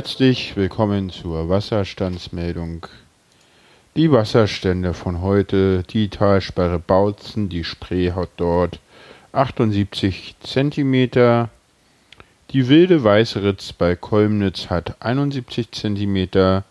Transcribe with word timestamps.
Herzlich 0.00 0.56
willkommen 0.56 1.10
zur 1.10 1.50
Wasserstandsmeldung. 1.50 2.86
Die 3.96 4.10
Wasserstände 4.10 4.94
von 4.94 5.20
heute, 5.20 5.82
die 5.82 6.08
Talsperre 6.08 6.78
Bautzen, 6.78 7.50
die 7.50 7.64
Spree 7.64 8.12
hat 8.12 8.30
dort 8.38 8.80
78 9.32 10.36
cm, 10.42 11.50
die 12.50 12.68
wilde 12.70 13.04
Weißeritz 13.04 13.74
bei 13.74 13.94
Kolmnitz 13.94 14.70
hat 14.70 14.96
71 15.02 15.70
cm, 15.70 16.62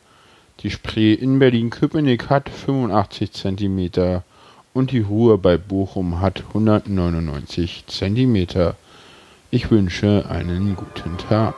die 0.61 0.71
Spree 0.71 1.13
in 1.13 1.37
Berlin-Köpenick 1.37 2.31
hat 2.31 2.49
85 2.49 3.31
cm 3.31 4.23
und 4.73 4.89
die 4.89 5.01
Ruhr 5.01 5.39
bei 5.39 5.57
Bochum 5.57 6.20
hat 6.20 6.45
199 6.48 7.84
cm. 7.85 8.48
Ich 9.51 9.70
wünsche 9.70 10.25
einen 10.27 10.75
guten 10.75 11.15
Tag. 11.20 11.53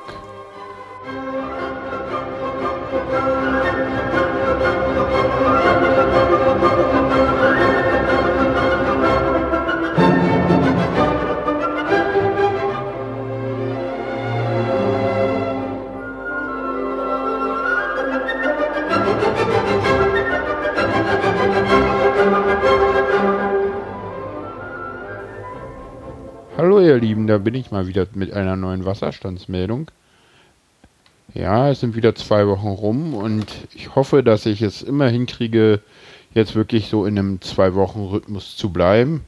Ihr 26.91 26.99
Lieben, 26.99 27.27
da 27.27 27.37
bin 27.37 27.55
ich 27.55 27.71
mal 27.71 27.87
wieder 27.87 28.05
mit 28.13 28.33
einer 28.33 28.55
neuen 28.55 28.85
Wasserstandsmeldung. 28.85 29.89
Ja, 31.33 31.69
es 31.69 31.79
sind 31.79 31.95
wieder 31.95 32.13
zwei 32.15 32.45
Wochen 32.47 32.67
rum 32.67 33.13
und 33.13 33.45
ich 33.73 33.95
hoffe, 33.95 34.23
dass 34.23 34.45
ich 34.45 34.61
es 34.61 34.81
immer 34.81 35.07
hinkriege, 35.07 35.79
jetzt 36.33 36.55
wirklich 36.55 36.87
so 36.87 37.05
in 37.05 37.17
einem 37.17 37.41
Zwei-Wochen-Rhythmus 37.41 38.57
zu 38.57 38.71
bleiben. 38.71 39.23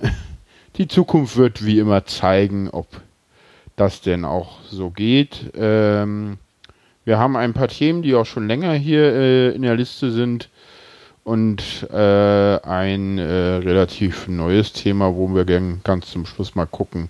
Die 0.76 0.88
Zukunft 0.88 1.36
wird 1.36 1.64
wie 1.66 1.78
immer 1.80 2.06
zeigen, 2.06 2.70
ob 2.70 2.86
das 3.76 4.00
denn 4.00 4.24
auch 4.24 4.60
so 4.70 4.90
geht. 4.90 5.50
Ähm, 5.56 6.38
wir 7.04 7.18
haben 7.18 7.36
ein 7.36 7.52
paar 7.52 7.68
Themen, 7.68 8.02
die 8.02 8.14
auch 8.14 8.26
schon 8.26 8.46
länger 8.46 8.72
hier 8.74 9.12
äh, 9.12 9.48
in 9.50 9.62
der 9.62 9.74
Liste 9.74 10.12
sind 10.12 10.48
und 11.24 11.88
äh, 11.92 12.60
ein 12.62 13.18
äh, 13.18 13.56
relativ 13.56 14.26
neues 14.28 14.72
Thema, 14.72 15.14
wo 15.14 15.34
wir 15.34 15.44
gern 15.44 15.80
ganz 15.84 16.10
zum 16.10 16.26
Schluss 16.26 16.54
mal 16.54 16.66
gucken, 16.66 17.08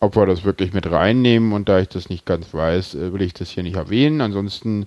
ob 0.00 0.16
wir 0.16 0.26
das 0.26 0.44
wirklich 0.44 0.72
mit 0.72 0.90
reinnehmen. 0.90 1.52
Und 1.52 1.68
da 1.68 1.80
ich 1.80 1.88
das 1.88 2.08
nicht 2.08 2.24
ganz 2.24 2.54
weiß, 2.54 2.94
äh, 2.94 3.12
will 3.12 3.22
ich 3.22 3.34
das 3.34 3.50
hier 3.50 3.62
nicht 3.62 3.76
erwähnen. 3.76 4.22
Ansonsten, 4.22 4.86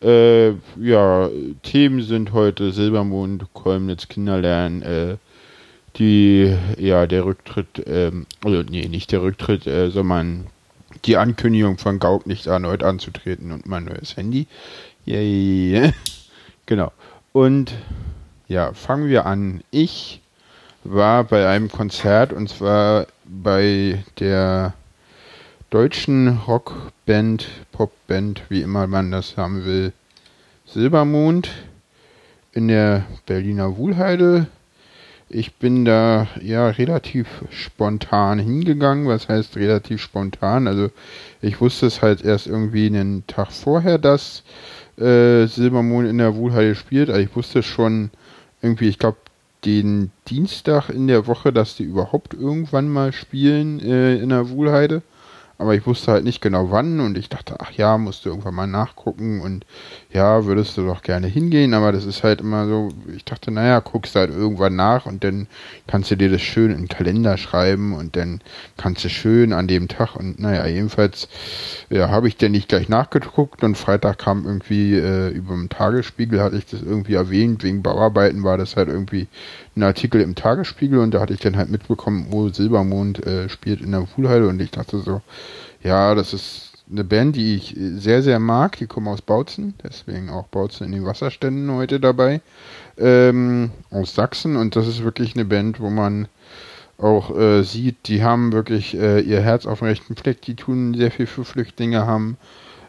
äh, 0.00 0.50
ja, 0.80 1.28
Themen 1.62 2.02
sind 2.02 2.32
heute 2.32 2.70
Silbermond, 2.70 3.46
Kolmnitz, 3.52 4.06
Kinderlernen, 4.08 4.82
äh, 4.82 5.16
die, 5.96 6.54
ja, 6.78 7.06
der 7.08 7.24
Rücktritt, 7.24 7.82
ähm, 7.86 8.26
also 8.44 8.62
nee, 8.62 8.86
nicht 8.86 9.10
der 9.10 9.22
Rücktritt, 9.22 9.66
äh, 9.66 9.90
sondern 9.90 10.46
die 11.04 11.16
Ankündigung 11.16 11.78
von 11.78 11.98
Gauk 11.98 12.26
nicht 12.26 12.46
erneut 12.46 12.84
anzutreten 12.84 13.50
und 13.50 13.66
mein 13.66 13.84
neues 13.84 14.16
Handy. 14.16 14.46
Yay. 15.04 15.92
genau. 16.66 16.92
Und 17.38 17.72
ja, 18.48 18.72
fangen 18.72 19.08
wir 19.08 19.24
an. 19.24 19.62
Ich 19.70 20.20
war 20.82 21.22
bei 21.22 21.46
einem 21.46 21.70
Konzert 21.70 22.32
und 22.32 22.48
zwar 22.48 23.06
bei 23.26 24.02
der 24.18 24.74
deutschen 25.70 26.40
Rockband, 26.48 27.46
Popband, 27.70 28.42
wie 28.48 28.62
immer 28.62 28.88
man 28.88 29.12
das 29.12 29.36
haben 29.36 29.64
will, 29.64 29.92
Silbermond 30.66 31.48
in 32.54 32.66
der 32.66 33.04
Berliner 33.26 33.76
Wuhlheide. 33.76 34.48
Ich 35.28 35.54
bin 35.54 35.84
da 35.84 36.26
ja 36.42 36.70
relativ 36.70 37.28
spontan 37.50 38.40
hingegangen. 38.40 39.06
Was 39.06 39.28
heißt 39.28 39.56
relativ 39.56 40.02
spontan? 40.02 40.66
Also 40.66 40.90
ich 41.40 41.60
wusste 41.60 41.86
es 41.86 42.02
halt 42.02 42.24
erst 42.24 42.48
irgendwie 42.48 42.86
einen 42.86 43.24
Tag 43.28 43.52
vorher, 43.52 43.98
dass 43.98 44.42
äh, 45.00 45.46
Silbermond 45.46 46.08
in 46.08 46.18
der 46.18 46.34
Wuhlheide 46.34 46.74
spielt. 46.74 47.10
Also 47.10 47.20
ich 47.20 47.34
wusste 47.36 47.62
schon 47.62 48.10
irgendwie, 48.62 48.88
ich 48.88 48.98
glaube, 48.98 49.18
den 49.64 50.10
Dienstag 50.28 50.88
in 50.88 51.08
der 51.08 51.26
Woche, 51.26 51.52
dass 51.52 51.76
die 51.76 51.82
überhaupt 51.84 52.34
irgendwann 52.34 52.88
mal 52.88 53.12
spielen 53.12 53.80
äh, 53.80 54.16
in 54.16 54.28
der 54.28 54.50
Wuhlheide. 54.50 55.02
Aber 55.58 55.74
ich 55.74 55.84
wusste 55.86 56.12
halt 56.12 56.24
nicht 56.24 56.40
genau 56.40 56.70
wann 56.70 57.00
und 57.00 57.18
ich 57.18 57.28
dachte, 57.28 57.56
ach 57.58 57.72
ja, 57.72 57.98
musst 57.98 58.24
du 58.24 58.28
irgendwann 58.28 58.54
mal 58.54 58.68
nachgucken 58.68 59.40
und 59.40 59.66
ja, 60.10 60.46
würdest 60.46 60.74
du 60.78 60.86
doch 60.86 61.02
gerne 61.02 61.26
hingehen, 61.26 61.74
aber 61.74 61.92
das 61.92 62.06
ist 62.06 62.22
halt 62.22 62.40
immer 62.40 62.66
so, 62.66 62.88
ich 63.14 63.26
dachte, 63.26 63.50
naja, 63.50 63.80
guckst 63.80 64.14
halt 64.14 64.30
irgendwann 64.30 64.74
nach 64.74 65.04
und 65.04 65.22
dann 65.22 65.48
kannst 65.86 66.10
du 66.10 66.16
dir 66.16 66.30
das 66.30 66.40
schön 66.40 66.70
in 66.70 66.78
den 66.78 66.88
Kalender 66.88 67.36
schreiben 67.36 67.92
und 67.92 68.16
dann 68.16 68.40
kannst 68.78 69.04
du 69.04 69.10
schön 69.10 69.52
an 69.52 69.68
dem 69.68 69.86
Tag 69.86 70.16
und 70.16 70.40
naja, 70.40 70.66
jedenfalls 70.66 71.28
ja, 71.90 72.08
habe 72.08 72.26
ich 72.26 72.38
dann 72.38 72.52
nicht 72.52 72.70
gleich 72.70 72.88
nachgeguckt 72.88 73.62
und 73.62 73.76
Freitag 73.76 74.18
kam 74.18 74.46
irgendwie 74.46 74.94
äh, 74.94 75.28
über 75.28 75.52
dem 75.52 75.68
Tagesspiegel, 75.68 76.40
hatte 76.40 76.56
ich 76.56 76.64
das 76.64 76.80
irgendwie 76.80 77.14
erwähnt, 77.14 77.62
wegen 77.62 77.82
Bauarbeiten 77.82 78.44
war 78.44 78.56
das 78.56 78.76
halt 78.76 78.88
irgendwie 78.88 79.28
ein 79.76 79.82
Artikel 79.82 80.22
im 80.22 80.34
Tagesspiegel 80.34 81.00
und 81.00 81.12
da 81.12 81.20
hatte 81.20 81.34
ich 81.34 81.40
dann 81.40 81.58
halt 81.58 81.68
mitbekommen, 81.68 82.28
oh, 82.30 82.48
Silbermond 82.48 83.26
äh, 83.26 83.50
spielt 83.50 83.82
in 83.82 83.92
der 83.92 84.06
Wuhlheide 84.16 84.48
und 84.48 84.58
ich 84.62 84.70
dachte 84.70 85.00
so, 85.00 85.20
ja, 85.82 86.14
das 86.14 86.32
ist 86.32 86.67
eine 86.90 87.04
Band, 87.04 87.36
die 87.36 87.54
ich 87.54 87.76
sehr, 87.76 88.22
sehr 88.22 88.38
mag. 88.38 88.76
Die 88.78 88.86
kommen 88.86 89.08
aus 89.08 89.22
Bautzen, 89.22 89.74
deswegen 89.82 90.30
auch 90.30 90.46
Bautzen 90.48 90.86
in 90.86 90.92
den 90.92 91.04
Wasserständen 91.04 91.70
heute 91.72 92.00
dabei. 92.00 92.40
Ähm, 92.96 93.70
aus 93.90 94.14
Sachsen 94.14 94.56
und 94.56 94.76
das 94.76 94.86
ist 94.88 95.04
wirklich 95.04 95.34
eine 95.34 95.44
Band, 95.44 95.80
wo 95.80 95.90
man 95.90 96.28
auch 96.98 97.36
äh, 97.36 97.62
sieht, 97.62 98.08
die 98.08 98.24
haben 98.24 98.52
wirklich 98.52 98.96
äh, 98.96 99.20
ihr 99.20 99.40
Herz 99.40 99.66
auf 99.66 99.78
dem 99.78 99.88
rechten 99.88 100.16
Fleck, 100.16 100.42
die 100.42 100.56
tun 100.56 100.94
sehr 100.94 101.12
viel 101.12 101.26
für 101.26 101.44
Flüchtlinge, 101.44 102.06
haben 102.06 102.36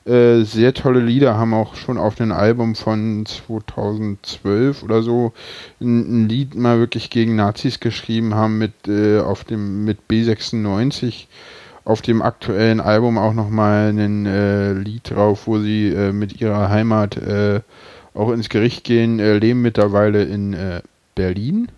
äh, 0.06 0.42
sehr 0.44 0.74
tolle 0.74 1.02
Lieder, 1.02 1.38
haben 1.38 1.54
auch 1.54 1.76
schon 1.76 2.00
auf 2.00 2.16
dem 2.16 2.32
Album 2.32 2.74
von 2.74 3.26
2012 3.28 4.82
oder 4.82 5.04
so 5.04 5.34
ein, 5.80 6.24
ein, 6.24 6.30
Lied 6.30 6.56
mal 6.56 6.80
wirklich 6.80 7.12
gegen 7.12 7.36
Nazis 7.36 7.80
geschrieben, 7.80 8.34
haben 8.34 8.58
mit 8.58 8.88
äh, 8.88 9.20
auf 9.20 9.44
dem 9.44 9.86
mit 9.86 10.00
B96 10.10 11.28
auf 11.86 12.02
dem 12.02 12.22
aktuellen 12.22 12.80
Album 12.80 13.18
auch 13.18 13.34
nochmal 13.34 13.90
ein 13.90 14.26
äh, 14.26 14.74
Lied 14.74 15.12
drauf, 15.12 15.48
wo 15.48 15.60
sie 15.60 15.90
äh, 15.90 16.12
mit 16.12 16.40
ihrer 16.42 16.70
Heimat 16.70 17.18
äh, 17.18 17.62
auch 18.14 18.32
ins 18.32 18.50
Gericht 18.50 18.84
gehen, 18.84 19.20
äh, 19.20 19.38
leben 19.38 19.62
mittlerweile 19.62 20.24
in 20.24 20.54
äh, 20.54 20.82
Berlin. 21.16 21.70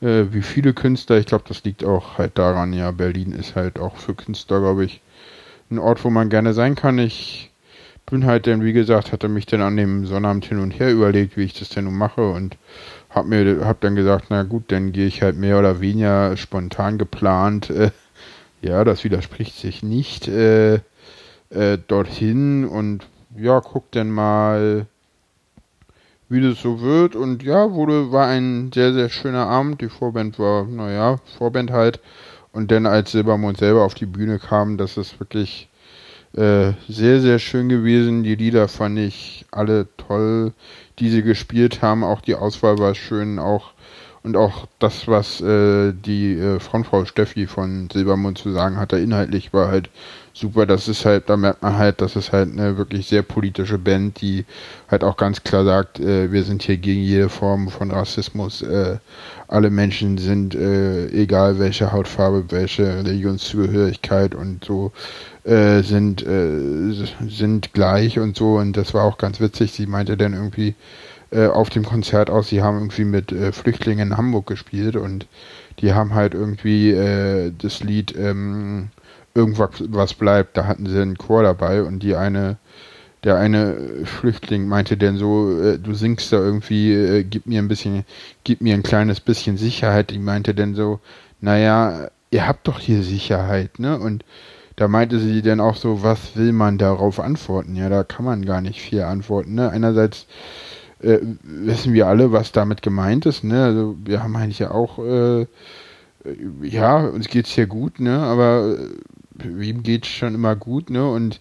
Äh, 0.00 0.24
wie 0.30 0.42
viele 0.42 0.72
Künstler, 0.72 1.18
ich 1.18 1.26
glaube, 1.26 1.44
das 1.48 1.64
liegt 1.64 1.84
auch 1.84 2.18
halt 2.18 2.38
daran, 2.38 2.72
ja, 2.72 2.90
Berlin 2.90 3.32
ist 3.32 3.56
halt 3.56 3.78
auch 3.78 3.96
für 3.96 4.14
Künstler, 4.14 4.60
glaube 4.60 4.84
ich, 4.84 5.00
ein 5.70 5.78
Ort, 5.78 6.04
wo 6.04 6.10
man 6.10 6.28
gerne 6.28 6.52
sein 6.52 6.74
kann. 6.74 6.98
Ich 6.98 7.50
bin 8.06 8.26
halt 8.26 8.46
dann, 8.46 8.62
wie 8.64 8.72
gesagt, 8.72 9.12
hatte 9.12 9.28
mich 9.28 9.46
dann 9.46 9.62
an 9.62 9.76
dem 9.76 10.06
Sonnabend 10.06 10.44
hin 10.44 10.58
und 10.58 10.72
her 10.72 10.92
überlegt, 10.92 11.36
wie 11.36 11.44
ich 11.44 11.58
das 11.58 11.70
denn 11.70 11.84
nun 11.84 11.96
mache 11.96 12.28
und 12.28 12.56
hab 13.08 13.26
mir, 13.26 13.64
hab 13.64 13.80
dann 13.80 13.94
gesagt, 13.94 14.26
na 14.28 14.42
gut, 14.42 14.64
dann 14.68 14.92
gehe 14.92 15.06
ich 15.06 15.22
halt 15.22 15.36
mehr 15.36 15.58
oder 15.58 15.80
weniger 15.80 16.36
spontan 16.36 16.98
geplant, 16.98 17.70
äh, 17.70 17.90
ja, 18.64 18.84
das 18.84 19.04
widerspricht 19.04 19.56
sich 19.56 19.82
nicht, 19.82 20.28
äh, 20.28 20.74
äh, 21.50 21.78
dorthin 21.86 22.64
und 22.64 23.06
ja, 23.36 23.60
guck 23.60 23.90
dann 23.92 24.10
mal, 24.10 24.86
wie 26.28 26.40
das 26.40 26.60
so 26.60 26.80
wird 26.80 27.14
und 27.14 27.42
ja, 27.42 27.72
wurde, 27.72 28.10
war 28.10 28.26
ein 28.26 28.70
sehr, 28.72 28.92
sehr 28.92 29.08
schöner 29.08 29.46
Abend, 29.46 29.80
die 29.80 29.88
Vorband 29.88 30.38
war, 30.38 30.64
naja, 30.64 31.18
Vorband 31.38 31.70
halt 31.70 32.00
und 32.52 32.70
dann 32.70 32.86
als 32.86 33.12
Silbermond 33.12 33.58
selber 33.58 33.84
auf 33.84 33.94
die 33.94 34.06
Bühne 34.06 34.38
kam, 34.38 34.76
das 34.78 34.96
ist 34.96 35.20
wirklich 35.20 35.68
äh, 36.36 36.72
sehr, 36.88 37.20
sehr 37.20 37.38
schön 37.38 37.68
gewesen. 37.68 38.24
Die 38.24 38.34
Lieder 38.34 38.66
fand 38.66 38.98
ich 38.98 39.46
alle 39.52 39.86
toll, 39.96 40.52
die 40.98 41.08
sie 41.08 41.22
gespielt 41.22 41.80
haben. 41.80 42.02
Auch 42.02 42.20
die 42.20 42.34
Auswahl 42.34 42.78
war 42.78 42.94
schön, 42.94 43.38
auch 43.38 43.73
und 44.24 44.38
auch 44.38 44.66
das, 44.78 45.06
was 45.06 45.42
äh, 45.42 45.92
die 45.92 46.32
äh, 46.32 46.58
Frontfrau 46.58 47.04
Steffi 47.04 47.46
von 47.46 47.90
Silbermond 47.92 48.38
zu 48.38 48.52
sagen 48.52 48.78
hatte, 48.78 48.98
inhaltlich 48.98 49.52
war 49.52 49.68
halt 49.68 49.90
super. 50.32 50.64
Das 50.64 50.88
ist 50.88 51.04
halt, 51.04 51.28
da 51.28 51.36
merkt 51.36 51.62
man 51.62 51.76
halt, 51.76 52.00
das 52.00 52.16
ist 52.16 52.32
halt 52.32 52.50
eine 52.50 52.78
wirklich 52.78 53.06
sehr 53.06 53.22
politische 53.22 53.76
Band, 53.76 54.22
die 54.22 54.46
halt 54.90 55.04
auch 55.04 55.18
ganz 55.18 55.44
klar 55.44 55.66
sagt, 55.66 56.00
äh, 56.00 56.32
wir 56.32 56.42
sind 56.42 56.62
hier 56.62 56.78
gegen 56.78 57.02
jede 57.02 57.28
Form 57.28 57.68
von 57.68 57.90
Rassismus. 57.90 58.62
Äh, 58.62 58.96
alle 59.46 59.68
Menschen 59.68 60.16
sind, 60.16 60.54
äh, 60.54 61.06
egal 61.08 61.58
welche 61.58 61.92
Hautfarbe, 61.92 62.46
welche 62.48 62.96
Religionszugehörigkeit 62.96 64.34
und 64.34 64.64
so, 64.64 64.92
äh, 65.44 65.82
sind, 65.82 66.26
äh, 66.26 66.94
sind 67.28 67.74
gleich 67.74 68.18
und 68.18 68.38
so. 68.38 68.54
Und 68.54 68.74
das 68.78 68.94
war 68.94 69.04
auch 69.04 69.18
ganz 69.18 69.38
witzig. 69.38 69.72
Sie 69.72 69.86
meinte 69.86 70.16
dann 70.16 70.32
irgendwie, 70.32 70.74
äh, 71.34 71.46
auf 71.46 71.68
dem 71.68 71.84
Konzert 71.84 72.30
aus, 72.30 72.48
sie 72.48 72.62
haben 72.62 72.78
irgendwie 72.78 73.04
mit 73.04 73.32
äh, 73.32 73.52
Flüchtlingen 73.52 74.12
in 74.12 74.16
Hamburg 74.16 74.46
gespielt 74.46 74.96
und 74.96 75.26
die 75.80 75.92
haben 75.92 76.14
halt 76.14 76.34
irgendwie 76.34 76.90
äh, 76.90 77.52
das 77.56 77.82
Lied 77.82 78.14
ähm, 78.16 78.90
Irgendwas 79.36 79.70
was 79.88 80.14
bleibt, 80.14 80.56
da 80.56 80.66
hatten 80.66 80.86
sie 80.86 81.00
einen 81.00 81.18
Chor 81.18 81.42
dabei 81.42 81.82
und 81.82 82.04
die 82.04 82.14
eine 82.14 82.56
der 83.24 83.36
eine 83.36 84.04
Flüchtling 84.04 84.68
meinte 84.68 84.96
denn 84.96 85.16
so, 85.16 85.60
äh, 85.60 85.78
du 85.78 85.94
singst 85.94 86.32
da 86.32 86.36
irgendwie, 86.36 86.92
äh, 86.92 87.24
gib 87.24 87.46
mir 87.46 87.60
ein 87.60 87.68
bisschen, 87.68 88.04
gib 88.44 88.60
mir 88.60 88.74
ein 88.74 88.82
kleines 88.82 89.20
bisschen 89.20 89.56
Sicherheit. 89.56 90.12
Ich 90.12 90.18
meinte 90.18 90.54
denn 90.54 90.74
so, 90.74 91.00
naja, 91.40 92.10
ihr 92.30 92.46
habt 92.46 92.68
doch 92.68 92.78
hier 92.78 93.02
Sicherheit, 93.02 93.78
ne? 93.78 93.98
Und 93.98 94.24
da 94.76 94.88
meinte 94.88 95.18
sie 95.18 95.40
dann 95.40 95.60
auch 95.60 95.76
so, 95.76 96.02
was 96.02 96.36
will 96.36 96.52
man 96.52 96.78
darauf 96.78 97.18
antworten? 97.18 97.76
Ja, 97.76 97.88
da 97.88 98.04
kann 98.04 98.26
man 98.26 98.44
gar 98.44 98.60
nicht 98.60 98.80
viel 98.80 99.02
antworten, 99.02 99.54
ne? 99.54 99.70
Einerseits 99.70 100.26
äh, 101.04 101.20
wissen 101.42 101.92
wir 101.92 102.06
alle, 102.06 102.32
was 102.32 102.52
damit 102.52 102.82
gemeint 102.82 103.26
ist, 103.26 103.44
ne? 103.44 103.64
Also 103.64 103.96
wir 104.04 104.22
haben 104.22 104.36
eigentlich 104.36 104.58
ja 104.58 104.70
auch, 104.70 104.98
äh, 104.98 105.46
ja, 106.62 107.00
uns 107.06 107.28
geht's 107.28 107.50
hier 107.50 107.66
gut, 107.66 108.00
ne? 108.00 108.18
Aber 108.18 108.76
äh, 108.78 108.88
wem 109.34 109.82
geht's 109.82 110.08
schon 110.08 110.34
immer 110.34 110.56
gut, 110.56 110.90
ne? 110.90 111.08
Und 111.08 111.40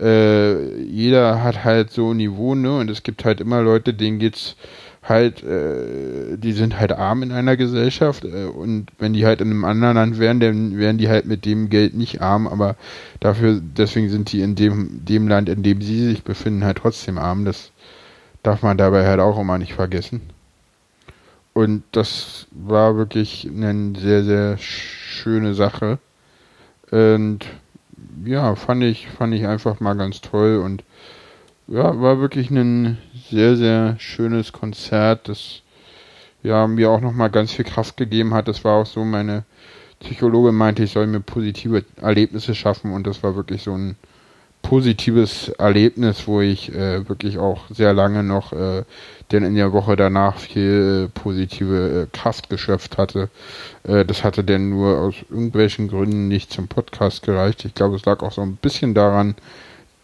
äh, 0.00 0.80
jeder 0.82 1.42
hat 1.42 1.64
halt 1.64 1.90
so 1.90 2.12
ein 2.12 2.16
Niveau, 2.16 2.54
ne? 2.54 2.78
Und 2.78 2.90
es 2.90 3.02
gibt 3.02 3.24
halt 3.24 3.40
immer 3.40 3.62
Leute, 3.62 3.94
denen 3.94 4.18
geht's 4.18 4.56
halt, 5.02 5.42
äh, 5.42 6.36
die 6.38 6.52
sind 6.52 6.78
halt 6.78 6.92
arm 6.92 7.22
in 7.22 7.32
einer 7.32 7.56
Gesellschaft 7.56 8.24
äh, 8.24 8.44
und 8.44 8.86
wenn 8.98 9.12
die 9.12 9.26
halt 9.26 9.40
in 9.40 9.50
einem 9.50 9.64
anderen 9.64 9.96
Land 9.96 10.18
wären, 10.20 10.38
dann 10.38 10.78
wären 10.78 10.96
die 10.96 11.08
halt 11.08 11.26
mit 11.26 11.44
dem 11.44 11.70
Geld 11.70 11.94
nicht 11.94 12.22
arm, 12.22 12.46
aber 12.46 12.76
dafür, 13.18 13.60
deswegen 13.60 14.08
sind 14.10 14.32
die 14.32 14.42
in 14.42 14.54
dem, 14.54 15.04
dem 15.04 15.26
Land, 15.26 15.48
in 15.48 15.64
dem 15.64 15.82
sie 15.82 16.08
sich 16.08 16.22
befinden, 16.22 16.64
halt 16.64 16.78
trotzdem 16.78 17.18
arm. 17.18 17.44
Das 17.44 17.71
darf 18.42 18.62
man 18.62 18.76
dabei 18.76 19.06
halt 19.06 19.20
auch 19.20 19.38
immer 19.38 19.58
nicht 19.58 19.74
vergessen. 19.74 20.20
Und 21.54 21.82
das 21.92 22.46
war 22.50 22.96
wirklich 22.96 23.46
eine 23.46 23.98
sehr, 23.98 24.24
sehr 24.24 24.58
schöne 24.58 25.54
Sache. 25.54 25.98
Und 26.90 27.40
ja, 28.24 28.54
fand 28.54 28.82
ich, 28.82 29.08
fand 29.08 29.34
ich 29.34 29.46
einfach 29.46 29.80
mal 29.80 29.94
ganz 29.94 30.20
toll 30.20 30.58
und 30.64 30.82
ja, 31.68 32.00
war 32.00 32.20
wirklich 32.20 32.50
ein 32.50 32.98
sehr, 33.30 33.56
sehr 33.56 33.96
schönes 33.98 34.52
Konzert, 34.52 35.28
das 35.28 35.62
ja 36.42 36.66
mir 36.66 36.90
auch 36.90 37.00
nochmal 37.00 37.30
ganz 37.30 37.52
viel 37.52 37.64
Kraft 37.64 37.96
gegeben 37.96 38.34
hat. 38.34 38.48
Das 38.48 38.64
war 38.64 38.74
auch 38.74 38.86
so, 38.86 39.04
meine 39.04 39.44
Psychologe 40.00 40.52
meinte, 40.52 40.82
ich 40.82 40.92
soll 40.92 41.06
mir 41.06 41.20
positive 41.20 41.84
Erlebnisse 42.00 42.54
schaffen 42.54 42.92
und 42.92 43.06
das 43.06 43.22
war 43.22 43.36
wirklich 43.36 43.62
so 43.62 43.74
ein 43.74 43.96
positives 44.62 45.48
Erlebnis, 45.50 46.26
wo 46.26 46.40
ich 46.40 46.74
äh, 46.74 47.08
wirklich 47.08 47.38
auch 47.38 47.62
sehr 47.70 47.92
lange 47.92 48.22
noch 48.22 48.52
äh, 48.52 48.84
denn 49.32 49.44
in 49.44 49.54
der 49.54 49.72
Woche 49.72 49.96
danach 49.96 50.38
viel 50.38 51.08
äh, 51.08 51.18
positive 51.18 52.02
äh, 52.02 52.16
Kraft 52.16 52.50
geschöpft 52.50 52.98
hatte. 52.98 53.30
Äh, 53.82 54.04
das 54.04 54.24
hatte 54.24 54.44
denn 54.44 54.68
nur 54.68 54.98
aus 54.98 55.14
irgendwelchen 55.30 55.88
Gründen 55.88 56.28
nicht 56.28 56.52
zum 56.52 56.68
Podcast 56.68 57.22
gereicht. 57.22 57.64
Ich 57.64 57.74
glaube, 57.74 57.96
es 57.96 58.04
lag 58.04 58.22
auch 58.22 58.32
so 58.32 58.42
ein 58.42 58.56
bisschen 58.56 58.94
daran, 58.94 59.34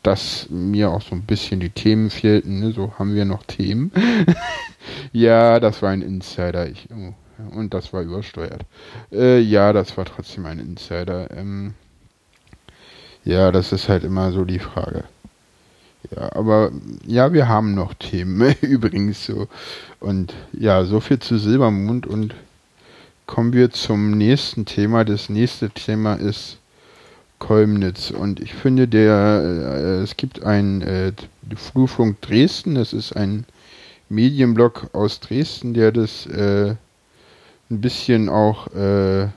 dass 0.03 0.47
mir 0.49 0.91
auch 0.91 1.03
so 1.03 1.15
ein 1.15 1.23
bisschen 1.23 1.61
die 1.61 1.71
Themen 1.71 2.11
fehlten. 2.11 2.61
Ne? 2.61 2.73
So 2.73 2.95
haben 2.99 3.15
wir 3.15 3.25
noch 3.25 3.43
Themen. 3.45 3.93
ja, 5.13 5.61
das 5.61 5.83
war 5.83 5.91
ein 5.91 6.03
Insider. 6.03 6.69
Ich, 6.69 6.89
oh, 6.91 7.13
und 7.57 7.75
das 7.75 7.93
war 7.93 8.03
übersteuert. 8.03 8.63
Äh, 9.13 9.41
ja, 9.41 9.73
das 9.73 9.97
war 9.97 10.07
trotzdem 10.07 10.47
ein 10.47 10.59
Insider. 10.59 11.31
Ähm, 11.37 11.75
ja, 13.29 13.53
das 13.53 13.73
ist 13.73 13.91
halt 13.91 14.05
immer 14.05 14.33
so 14.33 14.47
die 14.47 14.59
Frage. 14.59 15.05
Ja, 16.17 16.33
aber 16.35 16.73
ja, 17.07 17.35
wir 17.35 17.47
haben 17.47 17.75
noch 17.75 17.93
Themen 17.93 18.55
übrigens 18.63 19.27
so. 19.27 19.49
Und 20.01 20.33
ja, 20.55 20.85
so 20.85 21.01
viel 21.01 21.19
zu 21.19 21.37
Silbermond 21.37 22.07
und 22.07 22.35
kommen 23.27 23.53
wir 23.53 23.71
zum 23.71 24.13
nächsten 24.13 24.65
Thema. 24.65 25.05
Das 25.05 25.29
nächste 25.29 25.69
Thema 25.69 26.15
ist 26.15 26.57
Kolmnitz 27.39 28.11
und 28.11 28.41
ich 28.41 28.55
finde 28.55 28.89
der 28.89 29.43
äh, 29.45 30.03
es 30.03 30.17
gibt 30.17 30.43
ein 30.43 30.81
äh, 30.81 31.13
Flurfunk 31.55 32.23
Dresden, 32.23 32.77
das 32.77 32.95
ist 32.95 33.13
ein 33.15 33.45
Medienblog 34.09 34.89
aus 34.95 35.21
Dresden, 35.21 35.75
der 35.75 35.93
das 35.93 36.25
äh, 36.25 36.75
ein 37.71 37.81
bisschen 37.83 38.31
auch 38.31 38.69
äh, 38.75 39.29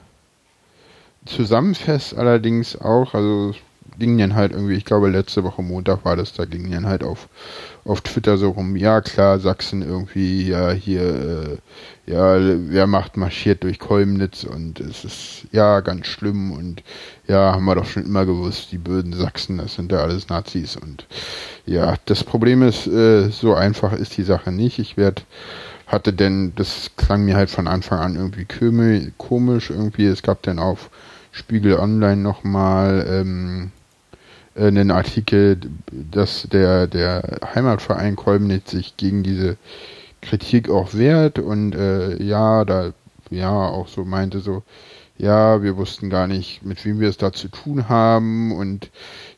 zusammenfasst, 1.26 2.16
allerdings 2.16 2.80
auch, 2.80 3.14
also 3.14 3.54
ging 4.02 4.18
dann 4.18 4.34
halt 4.34 4.52
irgendwie, 4.52 4.74
ich 4.74 4.84
glaube 4.84 5.10
letzte 5.10 5.44
Woche 5.44 5.62
Montag 5.62 6.04
war 6.06 6.16
das, 6.16 6.34
da 6.34 6.46
ging 6.46 6.72
dann 6.72 6.88
halt 6.88 7.04
auf, 7.04 7.30
auf 7.86 8.02
Twitter 8.02 8.40
so 8.40 8.50
rum, 8.50 8.76
ja 8.76 9.00
klar, 9.00 9.38
Sachsen 9.40 9.84
irgendwie, 9.84 10.48
ja 10.48 10.72
hier, 10.72 11.02
äh, 11.02 12.12
ja, 12.12 12.36
wer 12.40 12.88
macht 12.88 13.16
marschiert 13.16 13.64
durch 13.64 13.78
Kolmnitz 13.78 14.44
und 14.44 14.80
es 14.80 15.06
ist 15.06 15.48
ja 15.52 15.82
ganz 15.82 16.08
schlimm 16.08 16.52
und 16.52 16.82
ja, 17.28 17.54
haben 17.54 17.66
wir 17.66 17.76
doch 17.76 17.86
schon 17.86 18.06
immer 18.06 18.26
gewusst, 18.26 18.72
die 18.72 18.80
böden 18.80 19.14
Sachsen, 19.14 19.60
das 19.60 19.76
sind 19.76 19.92
ja 19.92 20.00
alles 20.00 20.30
Nazis 20.30 20.78
und 20.78 21.06
ja, 21.68 21.94
das 22.08 22.24
Problem 22.24 22.64
ist, 22.64 22.88
äh, 22.88 23.30
so 23.30 23.54
einfach 23.54 23.94
ist 23.94 24.18
die 24.18 24.24
Sache 24.24 24.52
nicht. 24.52 24.80
Ich 24.80 24.98
werde 24.98 25.22
hatte 25.86 26.12
denn, 26.12 26.54
das 26.56 26.90
klang 26.96 27.26
mir 27.26 27.36
halt 27.36 27.52
von 27.52 27.68
Anfang 27.68 28.00
an 28.00 28.16
irgendwie 28.16 28.46
komisch, 29.18 29.70
irgendwie, 29.70 30.06
es 30.06 30.24
gab 30.24 30.42
dann 30.42 30.58
auf 30.58 30.90
Spiegel 31.32 31.78
Online 31.78 32.22
nochmal 32.22 33.06
ähm, 33.10 33.72
äh, 33.76 33.81
einen 34.56 34.92
Artikel, 34.92 35.58
dass 35.92 36.48
der, 36.52 36.88
der 36.88 37.40
Heimatverein 37.56 38.16
Kolmnitz 38.16 38.72
sich 38.72 38.98
gegen 38.98 39.24
diese 39.24 39.58
Kritik 40.22 40.70
auch 40.70 40.94
wehrt 40.94 41.40
und 41.40 41.74
äh, 41.74 42.22
ja, 42.22 42.66
da 42.66 42.94
ja 43.30 43.50
auch 43.50 43.88
so 43.88 44.04
meinte 44.04 44.40
so, 44.40 44.64
ja, 45.18 45.62
wir 45.64 45.78
wussten 45.78 46.10
gar 46.10 46.28
nicht, 46.28 46.66
mit 46.66 46.84
wem 46.84 47.00
wir 47.00 47.10
es 47.10 47.18
da 47.18 47.32
zu 47.32 47.48
tun 47.48 47.90
haben 47.90 48.52
und 48.52 48.90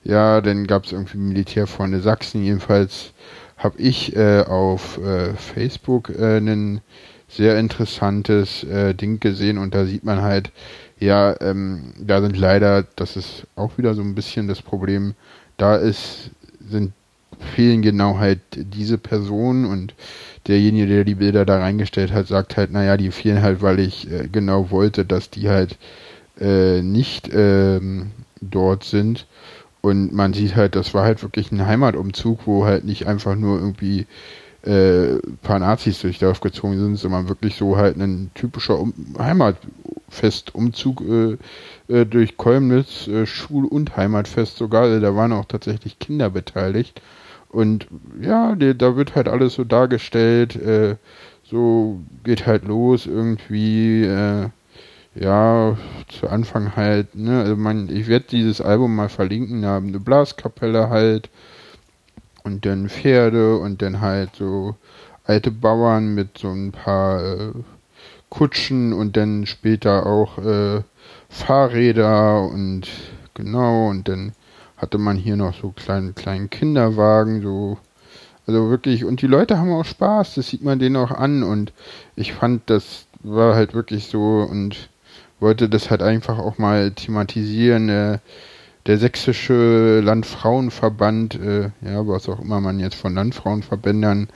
ja, 0.04 0.42
dann 0.42 0.65
gab 0.65 0.86
es 0.86 0.92
irgendwie 0.92 1.18
Militärfreunde 1.18 2.00
Sachsen. 2.00 2.44
Jedenfalls 2.44 3.13
habe 3.57 3.80
ich 3.80 4.15
äh, 4.15 4.42
auf 4.42 4.98
äh, 4.98 5.33
Facebook 5.33 6.10
äh, 6.10 6.38
ein 6.38 6.82
sehr 7.27 7.58
interessantes 7.60 8.63
äh, 8.63 8.93
Ding 8.93 9.20
gesehen 9.20 9.58
und 9.58 9.74
da 9.74 9.86
sieht 9.86 10.03
man 10.03 10.22
halt, 10.22 10.51
ja, 11.00 11.36
ähm, 11.42 11.94
da 12.00 12.22
sind 12.22 12.38
leider, 12.38 12.86
das 12.96 13.16
ist 13.16 13.48
auch 13.56 13.78
wieder 13.78 13.94
so 13.94 14.02
ein 14.02 14.16
bisschen 14.16 14.48
das 14.48 14.62
Problem, 14.62 15.16
da 15.58 15.76
ist, 15.76 16.32
sind, 16.70 16.94
fehlen 17.56 17.82
genau 17.82 18.18
halt 18.20 18.40
diese 18.54 18.98
Personen 18.98 19.66
und 19.66 19.94
derjenige, 20.48 20.88
der 20.88 21.04
die 21.04 21.16
Bilder 21.16 21.46
da 21.46 21.60
reingestellt 21.60 22.14
hat, 22.14 22.28
sagt 22.28 22.58
halt, 22.58 22.72
naja, 22.72 22.98
die 22.98 23.12
fehlen 23.12 23.42
halt, 23.42 23.62
weil 23.62 23.80
ich 23.80 24.10
äh, 24.12 24.28
genau 24.32 24.72
wollte, 24.72 25.06
dass 25.06 25.30
die 25.30 25.50
halt 25.50 25.78
äh, 26.40 26.82
nicht 26.82 27.30
ähm, 27.34 28.12
dort 28.42 28.84
sind. 28.84 29.28
Und 29.82 30.14
man 30.14 30.34
sieht 30.34 30.56
halt, 30.56 30.76
das 30.76 30.94
war 30.94 31.04
halt 31.04 31.22
wirklich 31.24 31.52
ein 31.52 31.66
Heimatumzug, 31.66 32.48
wo 32.48 32.66
halt 32.66 32.86
nicht 32.86 33.06
einfach 33.08 33.36
nur 33.36 33.60
irgendwie 33.60 34.08
äh, 34.66 35.18
paar 35.42 35.60
Nazis 35.60 36.00
durch 36.00 36.20
Dorf 36.20 36.40
gezogen 36.40 36.80
sind, 36.80 36.96
sondern 36.96 37.28
wirklich 37.28 37.56
so 37.56 37.76
halt 37.76 37.98
ein 37.98 38.32
typischer 38.34 38.80
um 38.80 38.94
Heimatfestumzug 40.13 41.01
äh, 41.01 41.38
äh, 41.93 42.05
durch 42.05 42.38
Kolmnitz, 42.38 43.08
äh, 43.08 43.25
Schul- 43.25 43.65
und 43.65 43.98
Heimatfest 43.98 44.58
sogar. 44.58 44.84
Also 44.84 45.00
da 45.00 45.15
waren 45.15 45.34
auch 45.34 45.46
tatsächlich 45.46 46.00
Kinder 46.00 46.29
beteiligt. 46.29 47.01
Und 47.50 47.88
ja, 48.22 48.55
die, 48.55 48.77
da 48.77 48.96
wird 48.96 49.15
halt 49.15 49.27
alles 49.27 49.53
so 49.55 49.63
dargestellt, 49.63 50.55
äh, 50.55 50.96
so 51.43 52.00
geht 52.24 52.48
halt 52.48 52.65
los 52.65 53.05
irgendwie, 53.05 54.03
äh, 54.03 54.50
ja, 55.15 55.77
zu 56.08 56.27
Anfang 56.29 56.75
halt, 56.75 57.13
ne, 57.13 57.41
also 57.41 57.55
man, 57.55 57.89
ich 57.89 58.08
werde 58.08 58.25
dieses 58.32 58.60
Album 58.60 58.96
mal 58.96 59.10
verlinken, 59.10 59.62
da 59.62 59.70
haben 59.70 59.89
eine 59.89 60.00
Blaskapelle 60.00 60.89
halt, 60.89 61.29
und 62.43 62.65
dann 62.65 62.89
Pferde 62.89 63.58
und 63.58 63.82
dann 63.82 64.01
halt 64.01 64.36
so 64.36 64.75
alte 65.25 65.51
Bauern 65.51 66.15
mit 66.15 66.39
so 66.39 66.50
ein 66.50 66.72
paar 66.72 67.24
äh, 67.24 67.51
Kutschen 68.34 68.94
und 68.94 69.16
dann 69.16 69.46
später 69.46 70.08
auch 70.08 70.40
äh, 70.40 70.82
Fahrräder 71.30 72.42
und 72.42 72.88
genau 73.36 73.90
und 73.90 74.08
dann 74.08 74.32
hatte 74.75 74.98
man 74.98 75.18
hier 75.18 75.36
noch 75.36 75.54
so 75.54 75.70
kleinen 75.70 76.16
kleinen 76.16 76.50
Kinderwagen 76.50 77.44
so 77.44 77.78
also 78.48 78.72
wirklich 78.72 79.06
und 79.06 79.22
die 79.22 79.28
Leute 79.28 79.60
haben 79.60 79.72
auch 79.72 79.86
Spaß 79.86 80.34
das 80.34 80.48
sieht 80.48 80.63
man 80.63 80.80
denen 80.80 80.96
auch 80.96 81.12
an 81.12 81.44
und 81.44 81.74
ich 82.16 82.34
fand 82.34 82.68
das 82.72 83.06
war 83.22 83.54
halt 83.54 83.75
wirklich 83.75 84.08
so 84.08 84.48
und 84.50 84.90
wollte 85.40 85.70
das 85.70 85.92
halt 85.92 86.02
einfach 86.02 86.40
auch 86.40 86.58
mal 86.58 86.90
thematisieren 86.90 87.90
äh, 87.90 88.18
der 88.86 88.98
sächsische 88.98 90.02
Landfrauenverband, 90.02 91.36
äh, 91.36 91.70
ja, 91.82 92.06
was 92.08 92.28
auch 92.28 92.42
immer 92.42 92.60
man 92.60 92.80
jetzt 92.80 92.96
von 92.96 93.16
Landfrauenverbändern 93.16 94.28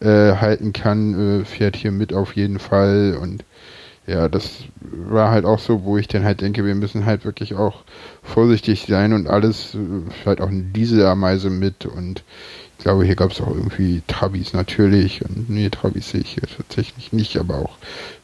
äh, 0.00 0.32
halten 0.36 0.72
kann, 0.72 1.42
äh, 1.42 1.44
fährt 1.44 1.76
hier 1.76 1.92
mit 1.92 2.12
auf 2.12 2.34
jeden 2.34 2.58
Fall. 2.58 3.16
Und 3.20 3.44
ja, 4.06 4.28
das 4.28 4.64
war 4.80 5.30
halt 5.30 5.44
auch 5.44 5.60
so, 5.60 5.84
wo 5.84 5.96
ich 5.98 6.08
dann 6.08 6.24
halt 6.24 6.40
denke, 6.40 6.64
wir 6.64 6.74
müssen 6.74 7.06
halt 7.06 7.24
wirklich 7.24 7.54
auch 7.54 7.84
vorsichtig 8.22 8.86
sein 8.88 9.12
und 9.12 9.28
alles, 9.28 9.76
äh, 9.76 9.78
halt 10.26 10.40
auch 10.40 10.48
eine 10.48 10.62
Dieselameise 10.62 11.50
mit. 11.50 11.86
Und 11.86 12.24
glaube, 12.82 13.04
hier 13.04 13.16
gab 13.16 13.32
es 13.32 13.40
auch 13.40 13.54
irgendwie 13.54 14.02
Trabis 14.06 14.52
natürlich 14.52 15.24
und 15.24 15.50
nee, 15.50 15.68
Trabis 15.70 16.10
sehe 16.10 16.20
ich 16.20 16.34
hier 16.34 16.44
tatsächlich 16.56 17.12
nicht, 17.12 17.36
aber 17.36 17.58
auch 17.58 17.76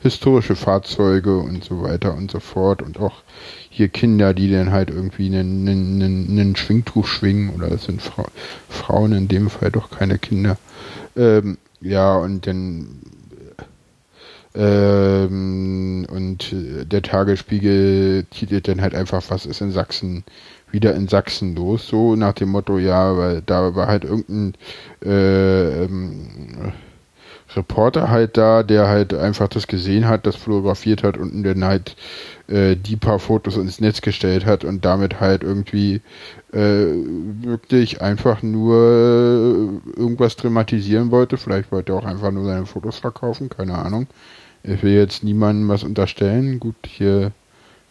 historische 0.02 0.56
Fahrzeuge 0.56 1.38
und 1.38 1.64
so 1.64 1.82
weiter 1.82 2.14
und 2.14 2.30
so 2.30 2.40
fort 2.40 2.82
und 2.82 2.98
auch 3.00 3.22
hier 3.70 3.88
Kinder, 3.88 4.34
die 4.34 4.50
dann 4.50 4.72
halt 4.72 4.90
irgendwie 4.90 5.26
einen, 5.26 5.68
einen, 5.68 6.30
einen 6.30 6.56
Schwingtuch 6.56 7.06
schwingen 7.06 7.50
oder 7.54 7.68
das 7.68 7.84
sind 7.84 8.02
Fra 8.02 8.24
Frauen 8.68 9.12
in 9.12 9.28
dem 9.28 9.50
Fall 9.50 9.70
doch 9.70 9.90
keine 9.90 10.18
Kinder. 10.18 10.56
Ähm, 11.16 11.58
ja, 11.80 12.16
und 12.16 12.46
dann 12.46 12.88
ähm, 14.54 16.06
und 16.10 16.52
der 16.52 17.02
Tagesspiegel 17.02 18.24
titelt 18.30 18.66
dann 18.66 18.80
halt 18.80 18.94
einfach, 18.94 19.22
was 19.28 19.46
ist 19.46 19.60
in 19.60 19.70
Sachsen 19.70 20.24
wieder 20.70 20.94
in 20.94 21.08
Sachsen 21.08 21.54
los, 21.56 21.88
so 21.88 22.16
nach 22.16 22.34
dem 22.34 22.50
Motto, 22.50 22.78
ja, 22.78 23.16
weil 23.16 23.42
da 23.42 23.74
war 23.74 23.86
halt 23.86 24.04
irgendein 24.04 24.54
äh, 25.04 25.84
ähm, 25.84 26.72
Reporter 27.56 28.10
halt 28.10 28.36
da, 28.36 28.62
der 28.62 28.88
halt 28.88 29.14
einfach 29.14 29.48
das 29.48 29.66
gesehen 29.66 30.06
hat, 30.06 30.26
das 30.26 30.36
fotografiert 30.36 31.02
hat 31.02 31.16
und 31.16 31.42
dann 31.42 31.64
halt 31.64 31.96
äh, 32.48 32.76
die 32.76 32.96
paar 32.96 33.18
Fotos 33.18 33.56
ins 33.56 33.80
Netz 33.80 34.00
gestellt 34.00 34.44
hat 34.44 34.64
und 34.64 34.84
damit 34.84 35.20
halt 35.20 35.42
irgendwie 35.42 36.02
äh, 36.52 36.86
wirklich 37.42 38.02
einfach 38.02 38.42
nur 38.42 39.80
irgendwas 39.96 40.36
dramatisieren 40.36 41.10
wollte. 41.10 41.38
Vielleicht 41.38 41.72
wollte 41.72 41.92
er 41.92 41.98
auch 41.98 42.04
einfach 42.04 42.30
nur 42.30 42.44
seine 42.44 42.66
Fotos 42.66 42.98
verkaufen, 42.98 43.48
keine 43.48 43.76
Ahnung. 43.76 44.06
Ich 44.62 44.82
will 44.82 44.92
jetzt 44.92 45.24
niemandem 45.24 45.68
was 45.68 45.84
unterstellen. 45.84 46.60
Gut, 46.60 46.76
hier 46.86 47.32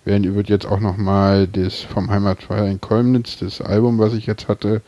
werden, 0.07 0.35
wird 0.35 0.49
jetzt 0.49 0.65
auch 0.65 0.79
nochmal 0.79 1.47
das 1.47 1.81
vom 1.81 2.09
Heimatverein 2.09 2.71
in 2.71 2.81
Kolmnitz, 2.81 3.37
das 3.37 3.61
Album, 3.61 3.99
was 3.99 4.13
ich 4.13 4.25
jetzt 4.25 4.47
hatte, 4.47 4.81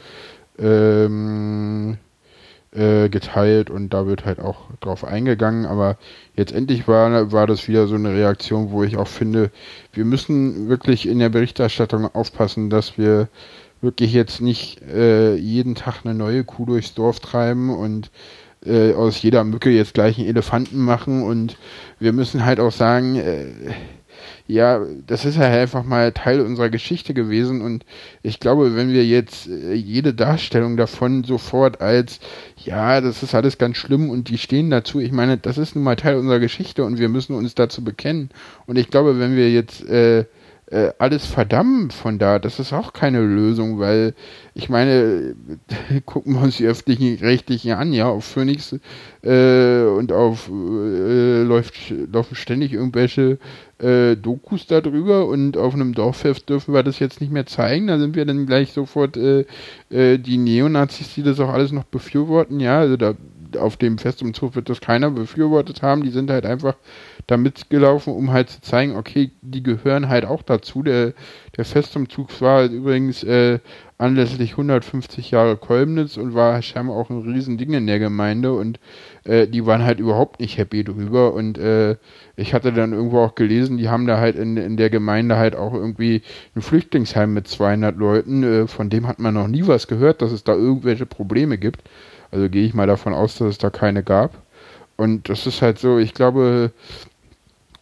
ähm, 0.58 1.98
äh, 2.72 3.10
geteilt 3.10 3.70
und 3.70 3.94
da 3.94 4.08
wird 4.08 4.26
halt 4.26 4.40
auch 4.40 4.70
drauf 4.80 5.04
eingegangen. 5.04 5.66
Aber 5.66 5.98
jetzt 6.36 6.54
endlich 6.54 6.88
war, 6.88 7.32
war 7.32 7.48
das 7.48 7.68
wieder 7.68 7.88
so 7.88 7.96
eine 7.96 8.14
Reaktion, 8.14 8.72
wo 8.72 8.84
ich 8.84 8.98
auch 8.98 9.08
finde, 9.08 9.52
wir 9.94 10.06
müssen 10.06 10.70
wirklich 10.70 11.08
in 11.08 11.20
der 11.20 11.30
Berichterstattung 11.30 12.06
aufpassen, 12.14 12.70
dass 12.70 12.98
wir 12.98 13.28
wirklich 13.82 14.14
jetzt 14.14 14.42
nicht 14.42 14.82
äh, 14.82 15.36
jeden 15.36 15.76
Tag 15.76 16.02
eine 16.04 16.14
neue 16.14 16.44
Kuh 16.44 16.66
durchs 16.66 16.94
Dorf 16.94 17.20
treiben 17.20 17.70
und 17.70 18.12
äh, 18.66 18.94
aus 18.94 19.22
jeder 19.22 19.44
Mücke 19.44 19.70
jetzt 19.70 19.94
gleich 19.94 20.18
einen 20.18 20.28
Elefanten 20.28 20.80
machen 20.80 21.24
und 21.24 21.58
wir 22.00 22.12
müssen 22.14 22.46
halt 22.46 22.60
auch 22.60 22.74
sagen, 22.74 23.16
äh, 23.16 23.46
ja, 24.48 24.82
das 25.06 25.26
ist 25.26 25.38
halt 25.38 25.54
einfach 25.54 25.84
mal 25.84 26.12
Teil 26.12 26.42
unserer 26.42 26.70
Geschichte 26.70 27.14
gewesen 27.14 27.62
und 27.62 27.86
ich 28.24 28.40
glaube, 28.40 28.76
wenn 28.76 28.92
wir 28.92 29.06
jetzt 29.06 29.48
äh, 29.48 29.74
jede 29.74 30.14
Darstellung 30.14 30.78
davon 30.78 31.24
sofort 31.24 31.82
als, 31.82 32.20
ja, 32.58 33.02
das 33.02 33.24
ist 33.24 33.36
alles 33.36 33.58
ganz 33.58 33.78
schlimm 33.78 34.10
und 34.10 34.30
die 34.30 34.38
stehen 34.38 34.70
dazu, 34.70 35.00
ich 35.00 35.12
meine, 35.12 35.38
das 35.38 35.58
ist 35.58 35.76
nun 35.76 35.84
mal 35.84 35.96
Teil 35.96 36.16
unserer 36.16 36.40
Geschichte 36.40 36.84
und 36.84 37.00
wir 37.00 37.10
müssen 37.10 37.36
uns 37.36 37.56
dazu 37.56 37.84
bekennen. 37.84 38.30
Und 38.66 38.78
ich 38.78 38.90
glaube, 38.90 39.20
wenn 39.20 39.36
wir 39.36 39.52
jetzt 39.52 39.88
äh, 39.88 40.26
äh, 40.72 40.92
alles 41.00 41.26
verdammen 41.26 41.90
von 41.90 42.20
da, 42.20 42.38
das 42.38 42.60
ist 42.60 42.74
auch 42.74 42.94
keine 42.94 43.22
Lösung, 43.22 43.80
weil 43.80 44.14
ich 44.54 44.70
meine, 44.70 45.36
gucken 46.06 46.36
wir 46.36 46.42
uns 46.42 46.58
die 46.58 46.68
öffentlichen 46.68 47.18
Rechtlichen 47.24 47.72
an, 47.72 47.92
ja, 47.92 48.08
auf 48.08 48.26
Phoenix 48.26 48.76
äh, 49.24 49.84
und 49.84 50.12
auf 50.12 50.50
äh, 50.50 51.44
läuft, 51.44 51.92
laufen 52.12 52.36
ständig 52.36 52.74
irgendwelche 52.74 53.40
äh, 53.80 54.16
Dokus 54.16 54.68
darüber 54.68 55.26
und 55.26 55.58
auf 55.58 55.74
einem 55.74 55.94
Dorffest 55.94 56.50
dürfen 56.50 56.74
wir 56.74 56.84
das 56.84 57.00
jetzt 57.00 57.20
nicht 57.22 57.34
mehr 57.34 57.46
zeigen, 57.46 57.88
da 57.88 57.98
sind 57.98 58.16
wir 58.16 58.26
dann 58.26 58.46
gleich 58.46 58.72
sofort 58.72 59.18
äh, 59.18 59.46
äh, 59.90 60.20
die 60.20 60.38
Neonazis, 60.38 61.16
die 61.16 61.24
das 61.24 61.40
auch 61.40 61.50
alles 61.50 61.72
noch 61.72 61.86
befürworten, 61.86 62.60
ja, 62.60 62.80
also 62.80 62.96
da 62.96 63.16
auf 63.58 63.78
dem 63.78 63.98
Festumzug 63.98 64.56
wird 64.56 64.70
das 64.70 64.82
keiner 64.82 65.12
befürwortet 65.12 65.82
haben, 65.82 66.04
die 66.04 66.10
sind 66.10 66.30
halt 66.30 66.46
einfach 66.46 66.76
da 67.28 67.38
mitgelaufen, 67.38 68.14
um 68.14 68.32
halt 68.32 68.50
zu 68.50 68.62
zeigen, 68.62 68.96
okay, 68.96 69.32
die 69.42 69.64
gehören 69.64 70.10
halt 70.10 70.26
auch 70.26 70.42
dazu. 70.42 70.84
Der, 70.84 71.14
der 71.58 71.66
Festumzug 71.66 72.42
war 72.42 72.58
halt 72.58 72.72
übrigens 72.72 73.24
äh, 73.24 73.60
anlässlich 74.00 74.52
150 74.52 75.32
Jahre 75.32 75.58
Kolmnitz 75.58 76.18
und 76.18 76.34
war 76.34 76.62
scheinbar 76.62 76.96
auch 76.96 77.10
ein 77.10 77.22
Riesending 77.22 77.74
in 77.74 77.86
der 77.86 78.00
Gemeinde 78.00 78.54
und 78.54 78.80
äh, 79.26 79.46
die 79.46 79.66
waren 79.66 79.84
halt 79.84 80.00
überhaupt 80.00 80.40
nicht 80.40 80.58
happy 80.58 80.86
drüber 80.86 81.34
und 81.34 81.58
äh, 81.58 81.98
ich 82.38 82.54
hatte 82.54 82.72
dann 82.72 82.94
irgendwo 82.94 83.20
auch 83.20 83.36
gelesen, 83.36 83.78
die 83.78 83.90
haben 83.90 84.08
da 84.08 84.18
halt 84.18 84.38
in, 84.38 84.56
in 84.56 84.78
der 84.78 84.90
Gemeinde 84.90 85.36
halt 85.36 85.56
auch 85.56 85.74
irgendwie 85.74 86.22
ein 86.56 86.62
Flüchtlingsheim 86.62 87.34
mit 87.34 87.48
200 87.48 87.98
Leuten, 87.98 88.44
äh, 88.44 88.68
von 88.68 88.90
dem 88.90 89.06
hat 89.06 89.20
man 89.20 89.34
noch 89.34 89.48
nie 89.48 89.68
was 89.68 89.88
gehört, 89.88 90.22
dass 90.22 90.32
es 90.32 90.46
da 90.46 90.54
irgendwelche 90.54 91.06
Probleme 91.06 91.58
gibt. 91.58 91.82
Also 92.32 92.50
gehe 92.50 92.66
ich 92.66 92.74
mal 92.74 92.88
davon 92.88 93.14
aus, 93.14 93.38
dass 93.38 93.48
es 93.48 93.58
da 93.58 93.70
keine 93.70 94.04
gab. 94.04 94.32
Und 94.98 95.30
das 95.30 95.48
ist 95.48 95.62
halt 95.62 95.80
so, 95.80 95.98
ich 95.98 96.14
glaube, 96.14 96.72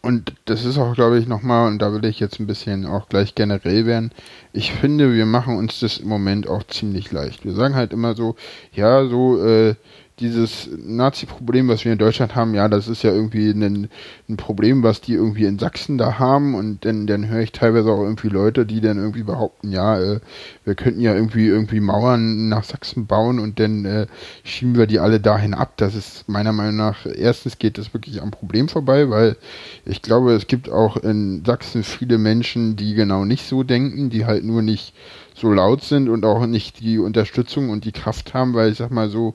und 0.00 0.34
das 0.44 0.64
ist 0.64 0.78
auch, 0.78 0.94
glaube 0.94 1.18
ich, 1.18 1.26
nochmal, 1.26 1.66
und 1.66 1.80
da 1.80 1.92
will 1.92 2.04
ich 2.04 2.20
jetzt 2.20 2.38
ein 2.38 2.46
bisschen 2.46 2.86
auch 2.86 3.08
gleich 3.08 3.34
generell 3.34 3.84
werden. 3.84 4.12
Ich 4.52 4.72
finde, 4.72 5.12
wir 5.12 5.26
machen 5.26 5.56
uns 5.56 5.80
das 5.80 5.98
im 5.98 6.08
Moment 6.08 6.48
auch 6.48 6.62
ziemlich 6.64 7.10
leicht. 7.10 7.44
Wir 7.44 7.52
sagen 7.52 7.74
halt 7.74 7.92
immer 7.92 8.14
so, 8.14 8.36
ja, 8.72 9.06
so, 9.06 9.44
äh, 9.44 9.74
dieses 10.20 10.68
Nazi-Problem, 10.76 11.68
was 11.68 11.84
wir 11.84 11.92
in 11.92 11.98
Deutschland 11.98 12.34
haben, 12.34 12.54
ja, 12.54 12.68
das 12.68 12.88
ist 12.88 13.02
ja 13.02 13.12
irgendwie 13.12 13.50
ein, 13.50 13.88
ein, 14.28 14.36
Problem, 14.36 14.82
was 14.82 15.00
die 15.00 15.14
irgendwie 15.14 15.44
in 15.44 15.58
Sachsen 15.58 15.98
da 15.98 16.18
haben 16.18 16.54
und 16.54 16.84
dann, 16.84 17.06
dann 17.06 17.28
höre 17.28 17.40
ich 17.40 17.52
teilweise 17.52 17.90
auch 17.90 18.02
irgendwie 18.02 18.28
Leute, 18.28 18.66
die 18.66 18.80
dann 18.80 18.98
irgendwie 18.98 19.22
behaupten, 19.22 19.70
ja, 19.70 20.00
äh, 20.00 20.20
wir 20.64 20.74
könnten 20.74 21.00
ja 21.00 21.14
irgendwie 21.14 21.46
irgendwie 21.46 21.80
Mauern 21.80 22.48
nach 22.48 22.64
Sachsen 22.64 23.06
bauen 23.06 23.38
und 23.38 23.60
dann 23.60 23.84
äh, 23.84 24.06
schieben 24.44 24.76
wir 24.76 24.86
die 24.86 24.98
alle 24.98 25.20
dahin 25.20 25.54
ab. 25.54 25.74
Das 25.76 25.94
ist 25.94 26.28
meiner 26.28 26.52
Meinung 26.52 26.76
nach, 26.76 27.06
erstens 27.06 27.58
geht 27.58 27.78
das 27.78 27.94
wirklich 27.94 28.20
am 28.20 28.30
Problem 28.30 28.68
vorbei, 28.68 29.10
weil 29.10 29.36
ich 29.84 30.02
glaube, 30.02 30.32
es 30.32 30.46
gibt 30.46 30.70
auch 30.70 30.96
in 30.96 31.44
Sachsen 31.44 31.82
viele 31.84 32.18
Menschen, 32.18 32.76
die 32.76 32.94
genau 32.94 33.24
nicht 33.24 33.46
so 33.46 33.62
denken, 33.62 34.10
die 34.10 34.26
halt 34.26 34.44
nur 34.44 34.62
nicht 34.62 34.94
so 35.38 35.52
laut 35.52 35.82
sind 35.82 36.08
und 36.08 36.24
auch 36.24 36.46
nicht 36.46 36.80
die 36.80 36.98
Unterstützung 36.98 37.70
und 37.70 37.84
die 37.84 37.92
Kraft 37.92 38.34
haben, 38.34 38.54
weil 38.54 38.72
ich 38.72 38.78
sag 38.78 38.90
mal 38.90 39.08
so, 39.08 39.34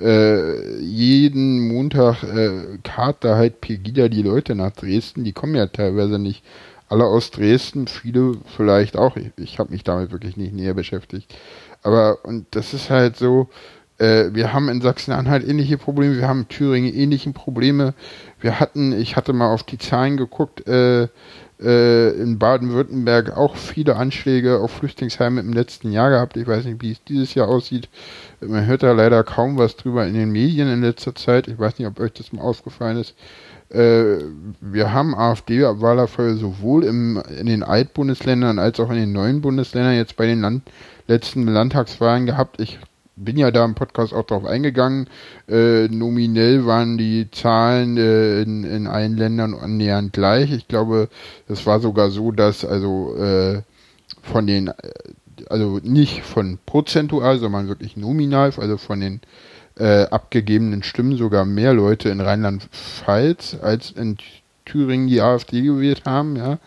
äh, 0.00 0.78
jeden 0.80 1.68
Montag 1.68 2.22
äh, 2.22 2.78
kart 2.82 3.18
da 3.20 3.36
halt 3.36 3.60
Pegida 3.60 4.08
die 4.08 4.22
Leute 4.22 4.54
nach 4.54 4.72
Dresden, 4.72 5.24
die 5.24 5.32
kommen 5.32 5.54
ja 5.54 5.66
teilweise 5.66 6.18
nicht 6.18 6.42
alle 6.88 7.04
aus 7.04 7.30
Dresden, 7.30 7.86
viele 7.86 8.36
vielleicht 8.56 8.96
auch, 8.96 9.16
ich, 9.16 9.30
ich 9.36 9.58
habe 9.58 9.72
mich 9.72 9.84
damit 9.84 10.12
wirklich 10.12 10.36
nicht 10.36 10.54
näher 10.54 10.74
beschäftigt. 10.74 11.34
Aber, 11.82 12.24
und 12.24 12.46
das 12.50 12.74
ist 12.74 12.90
halt 12.90 13.16
so, 13.16 13.48
äh, 13.98 14.30
wir 14.32 14.52
haben 14.52 14.68
in 14.68 14.80
Sachsen-Anhalt 14.80 15.46
ähnliche 15.46 15.78
Probleme, 15.78 16.16
wir 16.16 16.28
haben 16.28 16.40
in 16.40 16.48
Thüringen 16.48 16.92
ähnliche 16.92 17.30
Probleme. 17.30 17.94
Wir 18.40 18.58
hatten, 18.58 18.92
ich 18.92 19.16
hatte 19.16 19.32
mal 19.32 19.52
auf 19.52 19.62
die 19.62 19.78
Zahlen 19.78 20.16
geguckt, 20.16 20.66
äh, 20.66 21.08
in 21.58 22.38
Baden-Württemberg 22.38 23.36
auch 23.36 23.56
viele 23.56 23.96
Anschläge 23.96 24.58
auf 24.58 24.72
Flüchtlingsheime 24.72 25.40
im 25.40 25.52
letzten 25.52 25.92
Jahr 25.92 26.10
gehabt. 26.10 26.36
Ich 26.36 26.46
weiß 26.46 26.64
nicht, 26.64 26.82
wie 26.82 26.92
es 26.92 27.04
dieses 27.04 27.34
Jahr 27.34 27.48
aussieht. 27.48 27.88
Man 28.40 28.66
hört 28.66 28.82
da 28.82 28.92
leider 28.92 29.22
kaum 29.22 29.56
was 29.56 29.76
drüber 29.76 30.06
in 30.06 30.14
den 30.14 30.30
Medien 30.30 30.68
in 30.68 30.82
letzter 30.82 31.14
Zeit. 31.14 31.46
Ich 31.46 31.58
weiß 31.58 31.78
nicht, 31.78 31.86
ob 31.86 32.00
euch 32.00 32.12
das 32.12 32.32
mal 32.32 32.42
aufgefallen 32.42 32.98
ist. 32.98 33.14
Äh, 33.70 34.18
wir 34.60 34.92
haben 34.92 35.14
AfD-Wahlerfolge 35.14 36.36
sowohl 36.36 36.84
im, 36.84 37.22
in 37.38 37.46
den 37.46 37.62
Altbundesländern 37.62 38.58
als 38.58 38.78
auch 38.80 38.90
in 38.90 38.96
den 38.96 39.12
neuen 39.12 39.40
Bundesländern 39.40 39.96
jetzt 39.96 40.16
bei 40.16 40.26
den 40.26 40.40
Land 40.40 40.62
letzten 41.06 41.46
Landtagswahlen 41.46 42.26
gehabt. 42.26 42.60
Ich 42.60 42.78
bin 43.16 43.36
ja 43.36 43.50
da 43.50 43.64
im 43.64 43.74
Podcast 43.74 44.12
auch 44.12 44.24
drauf 44.24 44.44
eingegangen. 44.44 45.08
Äh, 45.48 45.88
nominell 45.88 46.66
waren 46.66 46.98
die 46.98 47.30
Zahlen 47.30 47.96
äh, 47.96 48.42
in, 48.42 48.64
in 48.64 48.86
allen 48.86 49.16
Ländern 49.16 49.54
annähernd 49.54 50.12
gleich. 50.12 50.52
Ich 50.52 50.68
glaube, 50.68 51.08
es 51.48 51.66
war 51.66 51.80
sogar 51.80 52.10
so, 52.10 52.32
dass 52.32 52.64
also 52.64 53.16
äh, 53.16 53.62
von 54.22 54.46
den, 54.46 54.68
äh, 54.68 54.72
also 55.48 55.80
nicht 55.82 56.22
von 56.22 56.58
prozentual, 56.66 57.38
sondern 57.38 57.68
wirklich 57.68 57.96
nominal, 57.96 58.52
also 58.56 58.76
von 58.78 59.00
den 59.00 59.20
äh, 59.78 60.04
abgegebenen 60.04 60.82
Stimmen 60.82 61.16
sogar 61.16 61.44
mehr 61.44 61.74
Leute 61.74 62.08
in 62.08 62.20
Rheinland-Pfalz 62.20 63.58
als 63.60 63.90
in 63.90 64.16
Thüringen 64.64 65.08
die 65.08 65.20
AfD 65.20 65.62
gewählt 65.62 66.02
haben, 66.04 66.36
ja 66.36 66.58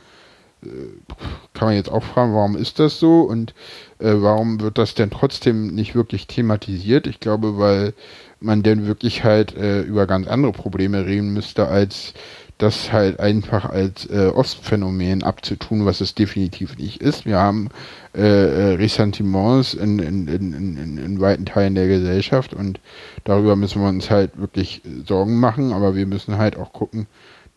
kann 1.54 1.70
man 1.70 1.76
jetzt 1.76 1.92
auch 1.92 2.04
fragen, 2.04 2.34
warum 2.34 2.56
ist 2.56 2.80
das 2.80 3.00
so 3.00 3.22
und 3.22 3.54
äh, 4.00 4.14
warum 4.16 4.60
wird 4.60 4.78
das 4.78 4.96
denn 4.96 5.10
trotzdem 5.10 5.68
nicht 5.68 5.96
wirklich 5.96 6.28
thematisiert? 6.28 7.08
Ich 7.08 7.20
glaube, 7.20 7.58
weil 7.58 7.94
man 8.40 8.64
denn 8.64 8.86
wirklich 8.86 9.24
halt 9.24 9.56
äh, 9.56 9.82
über 9.82 10.06
ganz 10.06 10.28
andere 10.28 10.52
Probleme 10.52 11.06
reden 11.06 11.34
müsste, 11.34 11.68
als 11.68 12.14
das 12.58 12.92
halt 12.92 13.20
einfach 13.20 13.66
als 13.66 14.08
äh, 14.08 14.32
Ostphänomen 14.34 15.24
abzutun, 15.24 15.86
was 15.86 16.02
es 16.02 16.16
definitiv 16.16 16.78
nicht 16.78 17.02
ist. 17.02 17.26
Wir 17.26 17.38
haben 17.38 17.70
äh, 18.16 18.22
äh 18.22 18.76
Ressentiments 18.76 19.76
in, 19.76 20.00
in, 20.00 20.28
in, 20.28 20.54
in, 20.54 20.98
in 20.98 21.22
weiten 21.22 21.46
Teilen 21.46 21.76
der 21.76 21.88
Gesellschaft 21.88 22.54
und 22.54 22.80
darüber 23.26 23.56
müssen 23.56 23.82
wir 23.82 23.90
uns 23.90 24.10
halt 24.10 24.40
wirklich 24.40 24.82
Sorgen 25.06 25.40
machen, 25.40 25.72
aber 25.72 25.96
wir 25.96 26.08
müssen 26.08 26.38
halt 26.38 26.58
auch 26.58 26.74
gucken, 26.74 27.06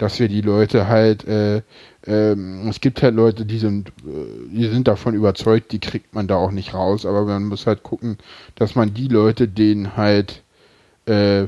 dass 0.00 0.18
wir 0.18 0.28
die 0.28 0.40
Leute 0.40 0.88
halt, 0.88 1.28
äh, 1.28 1.60
ähm, 2.06 2.66
es 2.68 2.80
gibt 2.80 3.02
halt 3.02 3.14
Leute, 3.14 3.44
die 3.44 3.58
sind, 3.58 3.90
äh, 3.98 4.48
die 4.50 4.66
sind 4.66 4.88
davon 4.88 5.14
überzeugt, 5.14 5.72
die 5.72 5.78
kriegt 5.78 6.14
man 6.14 6.26
da 6.26 6.36
auch 6.36 6.52
nicht 6.52 6.72
raus, 6.72 7.04
aber 7.04 7.26
man 7.26 7.44
muss 7.44 7.66
halt 7.66 7.82
gucken, 7.82 8.16
dass 8.54 8.74
man 8.74 8.94
die 8.94 9.08
Leute, 9.08 9.46
denen 9.46 9.98
halt 9.98 10.42
äh, 11.04 11.44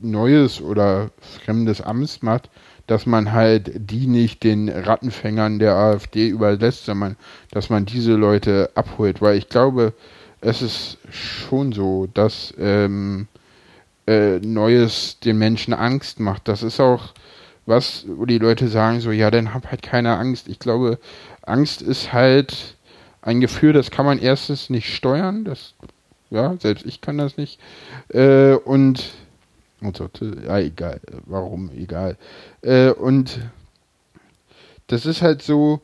neues 0.00 0.60
oder 0.60 1.10
fremdes 1.44 1.80
Amts 1.80 2.22
macht, 2.22 2.48
dass 2.86 3.06
man 3.06 3.32
halt 3.32 3.72
die 3.74 4.06
nicht 4.06 4.44
den 4.44 4.68
Rattenfängern 4.68 5.58
der 5.58 5.74
AfD 5.74 6.28
überlässt, 6.28 6.84
sondern 6.84 7.16
dass 7.50 7.70
man 7.70 7.86
diese 7.86 8.12
Leute 8.12 8.70
abholt, 8.76 9.20
weil 9.20 9.36
ich 9.36 9.48
glaube, 9.48 9.94
es 10.40 10.62
ist 10.62 10.98
schon 11.10 11.72
so, 11.72 12.06
dass 12.14 12.54
ähm, 12.56 13.26
äh, 14.06 14.38
Neues 14.38 15.18
den 15.18 15.38
Menschen 15.38 15.74
Angst 15.74 16.20
macht. 16.20 16.46
Das 16.46 16.62
ist 16.62 16.78
auch 16.78 17.14
was, 17.66 18.04
wo 18.08 18.26
die 18.26 18.38
Leute 18.38 18.68
sagen 18.68 19.00
so, 19.00 19.10
ja, 19.10 19.30
dann 19.30 19.54
hab 19.54 19.70
halt 19.70 19.82
keine 19.82 20.16
Angst. 20.16 20.48
Ich 20.48 20.58
glaube, 20.58 20.98
Angst 21.42 21.82
ist 21.82 22.12
halt 22.12 22.76
ein 23.22 23.40
Gefühl, 23.40 23.72
das 23.72 23.90
kann 23.90 24.06
man 24.06 24.18
erstens 24.18 24.70
nicht 24.70 24.94
steuern. 24.94 25.44
Das, 25.44 25.74
ja, 26.30 26.56
selbst 26.58 26.84
ich 26.84 27.00
kann 27.00 27.18
das 27.18 27.36
nicht. 27.36 27.58
Äh, 28.08 28.54
und 28.54 29.04
und 29.80 29.98
so, 29.98 30.08
ja, 30.46 30.58
egal, 30.58 31.00
warum, 31.26 31.70
egal. 31.76 32.16
Äh, 32.62 32.90
und 32.90 33.38
das 34.86 35.04
ist 35.04 35.20
halt 35.20 35.42
so, 35.42 35.82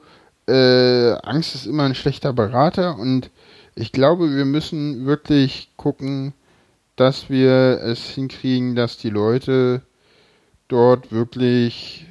äh, 0.49 1.13
Angst 1.23 1.55
ist 1.55 1.67
immer 1.67 1.85
ein 1.85 1.95
schlechter 1.95 2.33
Berater 2.33 2.99
und 2.99 3.31
ich 3.75 3.93
glaube, 3.93 4.35
wir 4.35 4.47
müssen 4.47 5.07
wirklich 5.07 5.69
gucken, 5.77 6.33
dass 6.97 7.31
wir 7.31 7.81
es 7.83 8.09
hinkriegen, 8.09 8.75
dass 8.75 8.97
die 8.97 9.11
Leute 9.11 9.83
dort 10.71 11.13
wirklich 11.13 12.07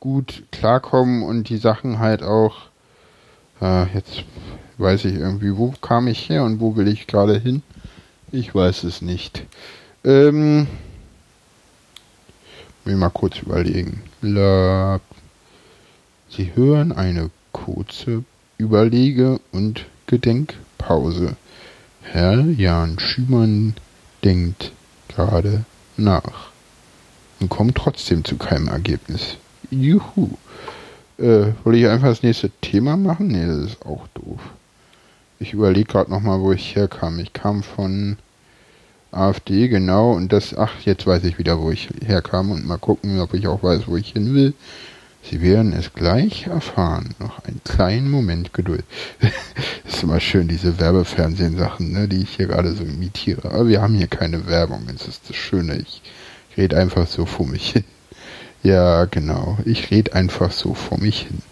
gut 0.00 0.44
klarkommen 0.52 1.22
und 1.22 1.48
die 1.48 1.56
Sachen 1.56 1.98
halt 1.98 2.22
auch, 2.22 2.56
äh, 3.60 3.86
jetzt 3.94 4.24
weiß 4.78 5.04
ich 5.06 5.14
irgendwie, 5.14 5.56
wo 5.56 5.72
kam 5.80 6.08
ich 6.08 6.28
her 6.28 6.44
und 6.44 6.60
wo 6.60 6.76
will 6.76 6.88
ich 6.88 7.06
gerade 7.06 7.38
hin? 7.38 7.62
Ich 8.32 8.54
weiß 8.54 8.84
es 8.84 9.00
nicht. 9.00 9.44
Ähm, 10.04 10.66
will 12.84 12.96
mal 12.96 13.10
kurz 13.10 13.38
überlegen. 13.38 14.02
La 14.20 15.00
Sie 16.28 16.52
hören 16.54 16.90
eine 16.90 17.30
kurze 17.52 18.24
Überlege- 18.58 19.40
und 19.52 19.86
Gedenkpause. 20.06 21.36
Herr 22.02 22.40
Jan 22.40 22.98
Schümann 22.98 23.74
denkt 24.24 24.72
gerade 25.08 25.64
nach 25.96 26.53
und 27.44 27.50
kommt 27.50 27.74
trotzdem 27.76 28.24
zu 28.24 28.36
keinem 28.36 28.68
Ergebnis. 28.68 29.36
Juhu. 29.70 30.30
Äh, 31.18 31.52
soll 31.62 31.76
ich 31.76 31.86
einfach 31.86 32.08
das 32.08 32.22
nächste 32.22 32.48
Thema 32.62 32.96
machen? 32.96 33.28
Nee, 33.28 33.46
das 33.46 33.72
ist 33.72 33.84
auch 33.84 34.08
doof. 34.14 34.40
Ich 35.38 35.52
überlege 35.52 35.84
gerade 35.84 36.10
nochmal, 36.10 36.40
wo 36.40 36.52
ich 36.52 36.74
herkam. 36.74 37.18
Ich 37.18 37.34
kam 37.34 37.62
von 37.62 38.16
AfD, 39.12 39.68
genau, 39.68 40.12
und 40.12 40.32
das, 40.32 40.56
ach, 40.56 40.72
jetzt 40.86 41.06
weiß 41.06 41.22
ich 41.24 41.38
wieder, 41.38 41.60
wo 41.60 41.70
ich 41.70 41.90
herkam 42.04 42.50
und 42.50 42.66
mal 42.66 42.78
gucken, 42.78 43.20
ob 43.20 43.34
ich 43.34 43.46
auch 43.46 43.62
weiß, 43.62 43.82
wo 43.88 43.96
ich 43.98 44.12
hin 44.12 44.34
will. 44.34 44.54
Sie 45.22 45.42
werden 45.42 45.74
es 45.74 45.92
gleich 45.92 46.46
erfahren. 46.46 47.14
Noch 47.18 47.44
einen 47.44 47.60
kleinen 47.64 48.10
Moment 48.10 48.54
Geduld. 48.54 48.84
ist 49.86 50.02
immer 50.02 50.20
schön, 50.20 50.48
diese 50.48 50.80
Werbefernsehen-Sachen, 50.80 51.92
ne, 51.92 52.08
die 52.08 52.22
ich 52.22 52.36
hier 52.36 52.46
gerade 52.46 52.72
so 52.72 52.84
imitiere. 52.84 53.50
Aber 53.50 53.68
wir 53.68 53.82
haben 53.82 53.94
hier 53.94 54.06
keine 54.06 54.46
Werbung. 54.46 54.86
Das 54.90 55.06
ist 55.06 55.28
das 55.28 55.36
Schöne. 55.36 55.76
Ich 55.76 56.02
rede 56.56 56.76
einfach 56.76 57.06
so 57.06 57.26
vor 57.26 57.46
mich 57.46 57.70
hin. 57.72 57.84
Ja, 58.62 59.04
genau. 59.04 59.58
Ich 59.66 59.90
rede 59.90 60.14
einfach 60.14 60.50
so 60.50 60.72
vor 60.72 60.98
mich 60.98 61.24
hin. 61.24 61.42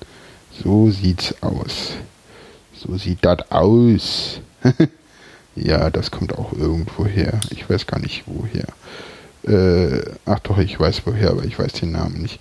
So 0.65 0.91
sieht's 0.91 1.35
aus. 1.43 1.93
So 2.75 2.97
sieht 2.97 3.19
das 3.21 3.51
aus. 3.51 4.41
Ja, 5.55 5.91
das 5.91 6.11
kommt 6.11 6.39
auch 6.39 6.53
irgendwo 6.53 7.05
her. 7.05 7.39
Ich 7.51 7.69
weiß 7.69 7.87
gar 7.87 8.01
nicht 8.01 8.25
woher. 8.27 8.67
Äh, 9.45 10.03
ach 10.25 10.39
doch, 10.41 10.59
ich 10.59 10.79
weiß 10.79 11.03
woher, 11.05 11.31
aber 11.31 11.45
ich 11.45 11.59
weiß 11.59 11.75
den 11.75 11.93
Namen 11.93 12.23
nicht. 12.23 12.41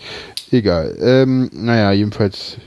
Egal. 0.51 0.95
Ähm, 1.01 1.49
naja, 1.53 1.91
jedenfalls, 1.91 2.57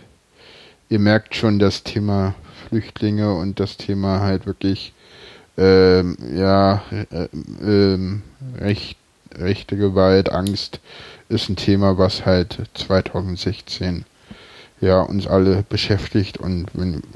ihr 0.89 0.99
merkt 0.99 1.35
schon 1.35 1.59
das 1.59 1.83
Thema 1.83 2.35
Flüchtlinge 2.69 3.35
und 3.35 3.61
das 3.61 3.77
Thema 3.77 4.21
halt 4.21 4.47
wirklich, 4.47 4.93
ähm, 5.57 6.17
ja, 6.35 6.83
äh, 6.91 7.29
ähm, 7.63 8.23
Recht, 8.59 8.99
rechte 9.39 9.77
Gewalt, 9.77 10.31
Angst 10.31 10.81
ist 11.29 11.49
ein 11.49 11.57
Thema, 11.57 11.99
was 11.99 12.27
halt 12.27 12.59
2016 12.75 14.05
ja 14.81 15.01
uns 15.01 15.27
alle 15.27 15.65
beschäftigt 15.69 16.39
und, 16.39 16.67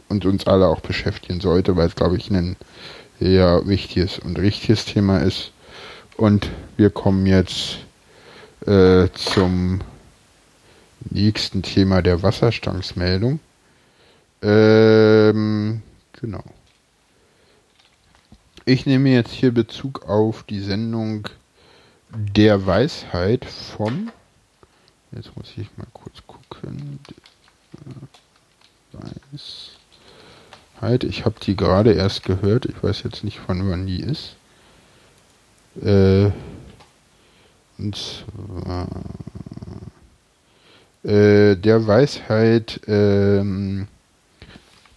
und 0.08 0.24
uns 0.24 0.46
alle 0.46 0.66
auch 0.68 0.80
beschäftigen 0.80 1.40
sollte, 1.40 1.76
weil 1.76 1.88
es 1.88 1.94
glaube 1.94 2.16
ich 2.16 2.30
ein 2.30 2.56
ja 3.20 3.66
wichtiges 3.66 4.18
und 4.18 4.38
richtiges 4.38 4.84
Thema 4.84 5.18
ist. 5.18 5.52
Und 6.16 6.50
wir 6.76 6.90
kommen 6.90 7.26
jetzt 7.26 7.78
äh, 8.66 9.08
zum 9.14 9.80
nächsten 11.10 11.62
Thema 11.62 12.02
der 12.02 12.22
Wasserstandsmeldung. 12.22 13.40
Ähm, 14.42 15.82
genau. 16.20 16.44
Ich 18.64 18.84
nehme 18.84 19.10
jetzt 19.10 19.32
hier 19.32 19.52
Bezug 19.52 20.08
auf 20.08 20.42
die 20.42 20.60
Sendung 20.60 21.28
der 22.10 22.66
Weisheit 22.66 23.44
vom. 23.44 24.10
Jetzt 25.12 25.36
muss 25.36 25.52
ich 25.56 25.68
mal 25.76 25.86
kurz 25.92 26.22
gucken. 26.26 27.00
Weiß. 28.92 29.70
Halt, 30.80 31.04
ich 31.04 31.24
habe 31.24 31.36
die 31.40 31.56
gerade 31.56 31.92
erst 31.92 32.24
gehört. 32.24 32.66
Ich 32.66 32.82
weiß 32.82 33.02
jetzt 33.02 33.24
nicht, 33.24 33.38
von 33.38 33.68
wann 33.68 33.86
die 33.86 34.00
ist. 34.00 34.36
Äh, 35.82 36.30
und 37.78 37.96
zwar 37.96 38.88
äh, 41.04 41.56
der 41.56 41.86
Weisheit 41.86 42.80
ähm, 42.86 43.88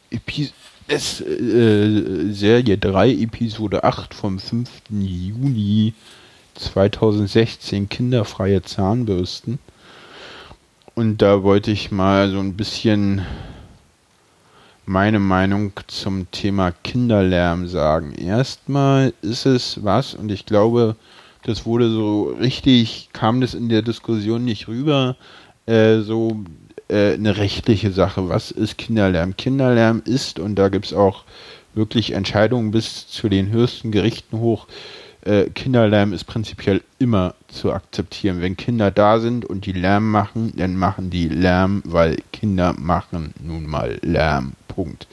Epi 0.10 0.52
es, 0.88 1.21
äh, 1.21 2.32
Serie 2.34 2.78
3, 2.78 3.12
Episode 3.12 3.84
8 3.84 4.13
vom 4.13 4.39
5. 4.39 4.69
Juni 4.89 5.93
2016 6.62 7.89
kinderfreie 7.89 8.62
Zahnbürsten. 8.62 9.60
Und 10.95 11.21
da 11.21 11.43
wollte 11.43 11.71
ich 11.71 11.91
mal 11.91 12.30
so 12.30 12.39
ein 12.39 12.56
bisschen 12.56 13.26
meine 14.86 15.19
Meinung 15.19 15.74
zum 15.88 16.30
Thema 16.32 16.71
Kinderlärm 16.71 17.67
sagen. 17.67 18.13
Erstmal 18.13 19.13
ist 19.21 19.45
es 19.45 19.84
was, 19.84 20.15
und 20.15 20.32
ich 20.32 20.45
glaube, 20.45 20.95
das 21.43 21.65
wurde 21.65 21.89
so 21.89 22.36
richtig, 22.39 23.10
kam 23.13 23.41
das 23.41 23.54
in 23.54 23.69
der 23.69 23.82
Diskussion 23.82 24.43
nicht 24.43 24.67
rüber, 24.67 25.15
äh, 25.65 26.00
so 26.00 26.43
äh, 26.88 27.13
eine 27.13 27.38
rechtliche 27.38 27.91
Sache. 27.91 28.30
Was 28.30 28.52
ist 28.52 28.78
Kinderlärm? 28.78 29.38
Kinderlärm 29.38 30.02
ist, 30.06 30.39
und 30.39 30.56
da 30.56 30.69
gibt 30.69 30.88
es 30.88 30.93
auch 30.93 31.24
wirklich 31.74 32.12
Entscheidungen 32.12 32.71
bis 32.71 33.08
zu 33.08 33.30
den 33.30 33.50
höchsten 33.50 33.91
Gerichten 33.91 34.39
hoch, 34.39 34.67
äh, 35.24 35.50
Kinderlärm 35.50 36.14
ist 36.14 36.24
prinzipiell 36.24 36.82
immer 37.00 37.36
zu 37.48 37.74
akzeptieren. 37.74 38.42
Wenn 38.42 38.58
Kinder 38.58 38.92
da 38.92 39.20
sind 39.20 39.46
und 39.46 39.66
die 39.66 39.74
Lärm 39.74 40.10
machen, 40.10 40.54
dann 40.56 40.76
machen 40.76 41.10
die 41.10 41.28
Lärm, 41.28 41.82
weil 41.86 42.18
Kinder 42.32 42.74
machen 42.78 43.34
nun 43.42 43.68
mal 43.68 44.00
Lärm. 44.02 44.54
Punkt. 44.68 45.08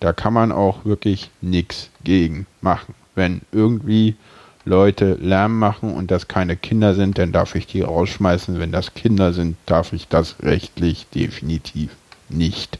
Da 0.00 0.12
kann 0.12 0.32
man 0.32 0.52
auch 0.52 0.84
wirklich 0.84 1.30
nichts 1.40 1.90
gegen 2.02 2.46
machen. 2.60 2.94
Wenn 3.14 3.42
irgendwie 3.52 4.16
Leute 4.64 5.14
Lärm 5.14 5.58
machen 5.58 5.94
und 5.94 6.10
das 6.10 6.26
keine 6.26 6.56
Kinder 6.56 6.94
sind, 6.94 7.18
dann 7.18 7.32
darf 7.32 7.54
ich 7.54 7.66
die 7.66 7.82
rausschmeißen. 7.82 8.58
Wenn 8.58 8.72
das 8.72 8.94
Kinder 8.94 9.32
sind, 9.32 9.56
darf 9.66 9.92
ich 9.92 10.08
das 10.08 10.36
rechtlich 10.42 11.06
definitiv 11.14 11.90
nicht. 12.28 12.78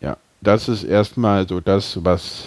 Ja, 0.00 0.16
das 0.40 0.68
ist 0.68 0.84
erstmal 0.84 1.48
so 1.48 1.60
das, 1.60 2.04
was 2.04 2.44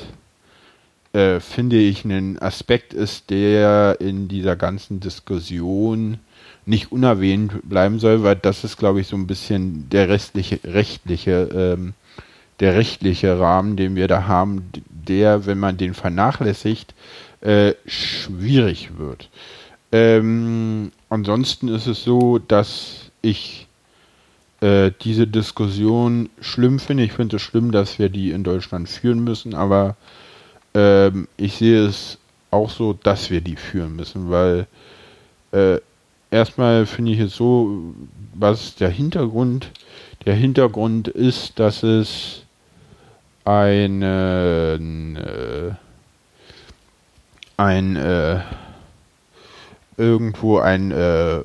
äh, 1.14 1.40
finde 1.40 1.78
ich, 1.78 2.06
ein 2.06 2.40
Aspekt 2.40 2.94
ist, 2.94 3.30
der 3.30 3.98
in 4.00 4.28
dieser 4.28 4.56
ganzen 4.56 5.00
Diskussion 5.00 6.20
nicht 6.66 6.92
unerwähnt 6.92 7.68
bleiben 7.68 8.00
soll, 8.00 8.24
weil 8.24 8.36
das 8.36 8.64
ist, 8.64 8.78
glaube 8.78 9.02
ich, 9.02 9.08
so 9.08 9.16
ein 9.16 9.28
bisschen 9.28 9.90
der 9.90 10.10
restliche, 10.10 10.60
rechtliche, 10.64 11.50
ähm, 11.54 11.94
der 12.60 12.76
rechtliche 12.76 13.40
Rahmen, 13.40 13.76
den 13.76 13.96
wir 13.96 14.08
da 14.08 14.28
haben, 14.28 14.70
der, 14.90 15.46
wenn 15.46 15.60
man 15.60 15.78
den 15.78 15.94
vernachlässigt, 15.94 16.94
äh, 17.42 17.74
schwierig 17.86 18.92
wird. 18.98 19.30
Ähm, 19.92 20.92
ansonsten 21.10 21.68
ist 21.68 21.88
es 21.88 22.04
so, 22.04 22.38
dass 22.38 23.12
ich 23.22 23.68
äh, 24.62 24.92
diese 25.02 25.28
Diskussion 25.28 26.30
schlimm 26.40 26.80
finde. 26.80 27.04
Ich 27.04 27.14
finde 27.14 27.38
es 27.38 27.42
schlimm, 27.42 27.72
dass 27.72 28.00
wir 28.00 28.10
die 28.10 28.32
in 28.32 28.44
Deutschland 28.44 28.88
führen 28.88 29.24
müssen, 29.24 29.56
aber 29.56 29.98
ähm, 30.74 31.28
ich 31.38 31.56
sehe 31.56 31.86
es 31.86 32.18
auch 32.50 32.70
so, 32.70 32.94
dass 32.94 33.30
wir 33.30 33.42
die 33.42 33.56
führen 33.56 33.96
müssen, 33.96 34.30
weil 34.30 34.68
äh, 35.52 35.80
erstmal 36.30 36.86
finde 36.86 37.12
ich 37.12 37.20
es 37.20 37.36
so, 37.36 37.94
was 38.34 38.76
der 38.76 38.90
Hintergrund, 38.90 39.72
der 40.26 40.36
Hintergrund 40.36 41.08
ist, 41.08 41.60
dass 41.60 41.84
es 41.84 42.44
einen, 43.46 45.16
äh, 45.16 45.72
ein, 47.58 47.96
äh, 47.96 48.40
irgendwo 49.98 50.60
ein 50.60 50.92
äh, 50.92 51.42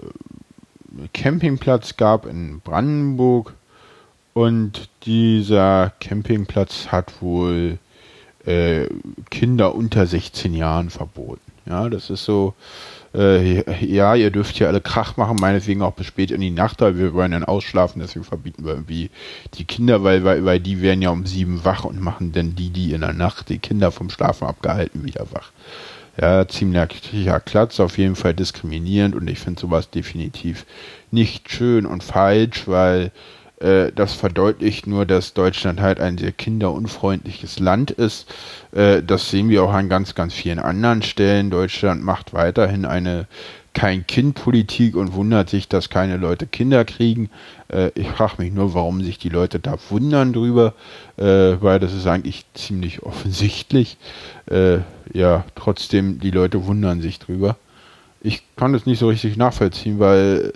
Campingplatz 1.13 1.97
gab 1.97 2.27
in 2.27 2.61
Brandenburg 2.61 3.55
und 4.35 4.89
dieser 5.05 5.93
Campingplatz 6.01 6.89
hat 6.89 7.21
wohl 7.23 7.79
äh, 8.47 8.87
Kinder 9.31 9.75
unter 9.75 10.07
16 10.07 10.55
Jahren 10.55 10.91
verboten. 10.91 11.41
Ja, 11.67 11.89
das 11.89 12.11
ist 12.11 12.25
so, 12.25 12.55
äh, 13.13 13.85
ja, 13.85 14.15
ihr 14.15 14.31
dürft 14.31 14.57
hier 14.57 14.69
alle 14.69 14.81
Krach 14.81 15.17
machen, 15.17 15.37
meinetwegen 15.41 15.83
auch 15.83 15.95
bis 15.95 16.07
spät 16.07 16.31
in 16.31 16.41
die 16.41 16.51
Nacht, 16.51 16.81
weil 16.81 16.97
wir 16.97 17.13
wollen 17.13 17.33
dann 17.33 17.45
ausschlafen, 17.45 18.01
deswegen 18.01 18.25
verbieten 18.25 18.65
wir 18.65 18.75
irgendwie 18.75 19.11
die 19.55 19.65
Kinder, 19.65 20.05
weil, 20.05 20.23
weil, 20.23 20.45
weil 20.45 20.61
die 20.61 20.81
werden 20.81 21.03
ja 21.03 21.11
um 21.11 21.27
sieben 21.27 21.65
wach 21.65 21.85
und 21.85 22.01
machen 22.01 22.33
dann 22.33 22.55
die, 22.55 22.71
die 22.71 22.93
in 22.93 23.01
der 23.01 23.15
Nacht 23.15 23.49
die 23.49 23.59
Kinder 23.59 23.91
vom 23.91 24.11
Schlafen 24.11 24.47
abgehalten, 24.47 25.05
wieder 25.05 25.27
wach. 25.33 25.51
Ja, 26.21 26.47
ziemlicher 26.49 27.41
Klatz, 27.41 27.79
auf 27.81 27.99
jeden 27.99 28.17
Fall 28.17 28.33
diskriminierend 28.33 29.15
und 29.15 29.29
ich 29.29 29.39
finde 29.39 29.61
sowas 29.61 29.91
definitiv 29.91 30.65
nicht 31.11 31.51
schön 31.51 31.85
und 31.85 32.03
falsch, 32.03 32.67
weil 32.67 33.11
äh, 33.61 33.93
das 33.93 34.15
verdeutlicht 34.15 34.87
nur, 34.87 35.07
dass 35.07 35.35
Deutschland 35.35 35.81
halt 35.81 36.01
ein 36.01 36.19
sehr 36.19 36.33
kinderunfreundliches 36.33 37.59
Land 37.59 37.91
ist. 37.91 38.33
Äh, 38.73 39.03
das 39.03 39.31
sehen 39.31 39.49
wir 39.49 39.65
auch 39.65 39.73
an 39.73 39.89
ganz, 39.89 40.15
ganz 40.15 40.35
vielen 40.35 40.59
anderen 40.59 41.03
Stellen. 41.03 41.51
Deutschland 41.51 42.03
macht 42.03 42.35
weiterhin 42.35 42.85
eine 42.85 43.27
kein-Kind-Politik 43.77 44.97
und 44.97 45.13
wundert 45.13 45.51
sich, 45.51 45.69
dass 45.69 45.91
keine 45.91 46.17
Leute 46.17 46.47
Kinder 46.47 46.87
kriegen. 46.87 47.29
Äh, 47.69 47.91
ich 47.95 48.09
frage 48.09 48.37
mich 48.39 48.53
nur, 48.53 48.73
warum 48.73 49.03
sich 49.03 49.19
die 49.19 49.29
Leute 49.29 49.59
da 49.59 49.77
wundern 49.91 50.33
drüber, 50.33 50.73
äh, 51.19 51.57
weil 51.61 51.79
das 51.79 51.93
ist 51.93 52.07
eigentlich 52.07 52.47
ziemlich 52.55 53.03
offensichtlich. 53.03 53.99
Äh, 54.51 54.79
ja, 55.13 55.45
trotzdem, 55.57 56.21
die 56.21 56.31
Leute 56.31 56.65
wundern 56.65 57.03
sich 57.03 57.19
drüber. 57.19 57.57
Ich 58.23 58.43
kann 58.57 58.73
das 58.73 58.87
nicht 58.87 58.99
so 58.99 59.09
richtig 59.09 59.37
nachvollziehen, 59.37 59.99
weil 59.99 60.55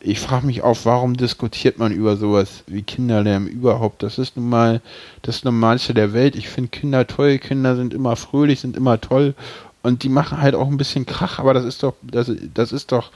ich 0.00 0.20
frage 0.20 0.46
mich 0.46 0.62
auch, 0.62 0.78
warum 0.84 1.16
diskutiert 1.16 1.78
man 1.78 1.92
über 1.92 2.16
sowas 2.16 2.64
wie 2.66 2.82
Kinderlärm 2.82 3.46
überhaupt? 3.46 4.02
Das 4.02 4.18
ist 4.18 4.36
nun 4.36 4.48
mal 4.48 4.80
das 5.22 5.44
Normalste 5.44 5.94
der 5.94 6.12
Welt. 6.12 6.36
Ich 6.36 6.48
finde 6.48 6.70
Kinder 6.70 7.06
toll, 7.06 7.38
Kinder 7.38 7.76
sind 7.76 7.92
immer 7.92 8.16
fröhlich, 8.16 8.60
sind 8.60 8.76
immer 8.76 9.00
toll 9.00 9.34
und 9.82 10.02
die 10.02 10.08
machen 10.08 10.40
halt 10.40 10.54
auch 10.54 10.68
ein 10.68 10.76
bisschen 10.76 11.06
Krach, 11.06 11.38
aber 11.38 11.54
das 11.54 11.64
ist 11.64 11.82
doch, 11.82 11.94
das, 12.02 12.30
das 12.54 12.72
ist 12.72 12.92
doch, 12.92 13.10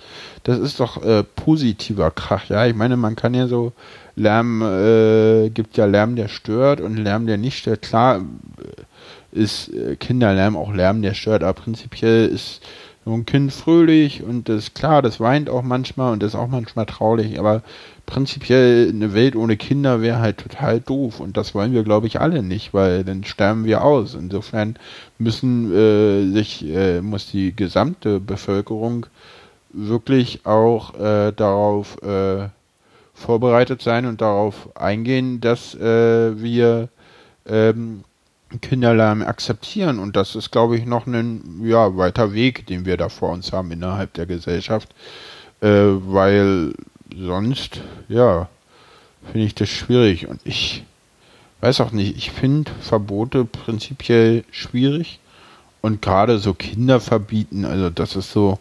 das 0.45 0.59
ist 0.59 0.81
doch 0.81 1.03
äh, 1.03 1.23
positiver 1.23 2.11
Krach, 2.11 2.49
ja. 2.49 2.67
Ich 2.67 2.75
meine, 2.75 2.97
man 2.97 3.17
kann 3.17 3.35
ja 3.35 3.47
so 3.49 3.73
Lärm, 4.17 4.63
äh, 4.63 5.51
gibt 5.51 5.77
ja 5.77 5.85
Lärm, 5.85 6.17
der 6.17 6.29
stört 6.29 6.81
und 6.81 6.97
Lärm, 6.97 7.27
der 7.27 7.37
nicht 7.37 7.59
stört. 7.59 7.83
Klar 7.83 8.19
äh, 8.19 9.39
ist 9.39 9.69
äh, 9.75 9.97
Kinderlärm 9.97 10.57
auch 10.57 10.73
Lärm, 10.73 11.03
der 11.03 11.15
stört, 11.15 11.43
aber 11.43 11.53
prinzipiell 11.53 12.29
ist 12.29 12.63
so 13.05 13.13
ein 13.13 13.27
Kind 13.27 13.53
fröhlich 13.53 14.23
und 14.23 14.49
das 14.49 14.73
klar, 14.75 15.03
das 15.03 15.21
weint 15.21 15.51
auch 15.51 15.63
manchmal 15.63 16.13
und 16.13 16.23
das 16.23 16.33
ist 16.33 16.41
auch 16.41 16.49
manchmal 16.49 16.87
traurig, 16.87 17.39
aber 17.39 17.63
prinzipiell 18.07 18.89
eine 18.89 19.13
Welt 19.15 19.37
ohne 19.37 19.57
Kinder 19.57 20.01
wäre 20.01 20.21
halt 20.21 20.39
total 20.39 20.81
doof 20.81 21.21
und 21.21 21.37
das 21.37 21.55
wollen 21.55 21.73
wir, 21.73 21.83
glaube 21.83 22.07
ich, 22.07 22.21
alle 22.21 22.43
nicht, 22.43 22.73
weil 22.73 23.05
dann 23.05 23.25
sterben 23.25 23.65
wir 23.65 23.85
aus. 23.85 24.15
Insofern 24.15 24.77
müssen 25.19 25.73
äh, 25.75 26.33
sich, 26.33 26.65
äh, 26.67 27.01
muss 27.03 27.31
die 27.31 27.55
gesamte 27.55 28.21
Bevölkerung 28.21 29.07
wirklich 29.73 30.47
auch 30.47 30.95
äh, 30.95 31.33
darauf 31.33 32.01
äh, 32.03 32.49
vorbereitet 33.13 33.83
sein 33.83 34.07
und 34.07 34.21
darauf 34.21 34.77
eingehen, 34.77 35.41
dass 35.41 35.75
äh, 35.75 36.41
wir 36.41 36.89
ähm, 37.47 38.05
Kinderlärm 38.61 39.23
akzeptieren. 39.23 39.99
Und 39.99 40.17
das 40.17 40.35
ist, 40.35 40.51
glaube 40.51 40.77
ich, 40.77 40.87
noch 40.87 41.07
ein 41.07 41.61
ja, 41.65 41.97
weiter 41.97 42.33
Weg, 42.33 42.67
den 42.67 42.85
wir 42.85 42.97
da 42.97 43.09
vor 43.09 43.31
uns 43.31 43.53
haben 43.53 43.71
innerhalb 43.71 44.13
der 44.15 44.27
Gesellschaft. 44.27 44.95
Äh, 45.61 45.69
weil 45.69 46.75
sonst, 47.17 47.81
ja, 48.09 48.49
finde 49.33 49.47
ich 49.47 49.55
das 49.55 49.69
schwierig. 49.69 50.29
Und 50.29 50.41
ich 50.45 50.85
weiß 51.61 51.81
auch 51.81 51.93
nicht, 51.93 52.17
ich 52.17 52.31
finde 52.31 52.71
Verbote 52.81 53.45
prinzipiell 53.45 54.45
schwierig. 54.51 55.21
Und 55.81 56.01
gerade 56.01 56.39
so 56.39 56.55
Kinder 56.55 57.01
verbieten, 57.01 57.65
also 57.65 57.91
das 57.91 58.17
ist 58.17 58.33
so, 58.33 58.59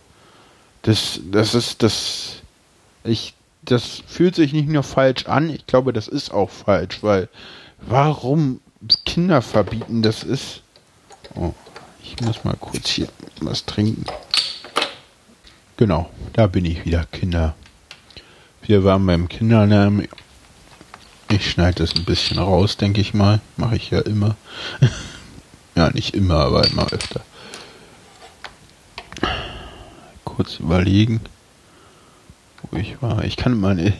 das, 0.81 1.21
das 1.31 1.55
ist 1.55 1.81
das, 1.81 2.41
ich, 3.05 3.33
das 3.61 4.03
fühlt 4.05 4.35
sich 4.35 4.51
nicht 4.51 4.67
nur 4.67 4.83
falsch 4.83 5.25
an, 5.27 5.49
ich 5.49 5.65
glaube, 5.65 5.93
das 5.93 6.09
ist 6.09 6.31
auch 6.33 6.49
falsch, 6.49 7.01
weil 7.01 7.29
warum 7.79 8.59
Kinder 9.05 9.41
verbieten, 9.41 10.01
das 10.01 10.23
ist. 10.23 10.61
Oh, 11.35 11.53
ich 12.01 12.19
muss 12.21 12.43
mal 12.43 12.55
kurz 12.59 12.89
hier 12.89 13.07
was 13.41 13.65
trinken. 13.65 14.05
Genau, 15.77 16.09
da 16.33 16.47
bin 16.47 16.65
ich 16.65 16.85
wieder, 16.85 17.05
Kinder. 17.05 17.55
Wir 18.61 18.83
waren 18.83 19.05
beim 19.05 19.27
Kinderlärm. 19.27 20.03
Ich 21.29 21.49
schneide 21.49 21.83
das 21.83 21.95
ein 21.95 22.05
bisschen 22.05 22.37
raus, 22.37 22.77
denke 22.77 23.01
ich 23.01 23.13
mal. 23.13 23.41
Mache 23.57 23.75
ich 23.75 23.89
ja 23.89 23.99
immer. 23.99 24.35
ja, 25.75 25.89
nicht 25.89 26.13
immer, 26.13 26.35
aber 26.35 26.67
immer 26.67 26.91
öfter. 26.91 27.21
Kurz 30.23 30.59
überlegen 30.59 31.21
wo 32.71 32.77
ich 32.77 33.01
war. 33.01 33.23
Ich 33.23 33.37
kann 33.37 33.53
immer, 33.53 33.73
nicht, 33.73 33.93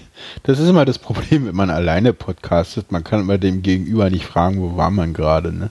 das 0.44 0.60
ist 0.60 0.70
immer 0.70 0.86
das 0.86 1.00
Problem, 1.00 1.46
wenn 1.46 1.56
man 1.56 1.70
alleine 1.70 2.14
podcastet. 2.14 2.92
Man 2.92 3.04
kann 3.04 3.22
immer 3.22 3.38
dem 3.38 3.62
Gegenüber 3.62 4.10
nicht 4.10 4.26
fragen, 4.26 4.62
wo 4.62 4.78
war 4.78 4.92
man 4.92 5.14
gerade, 5.14 5.52
ne? 5.52 5.70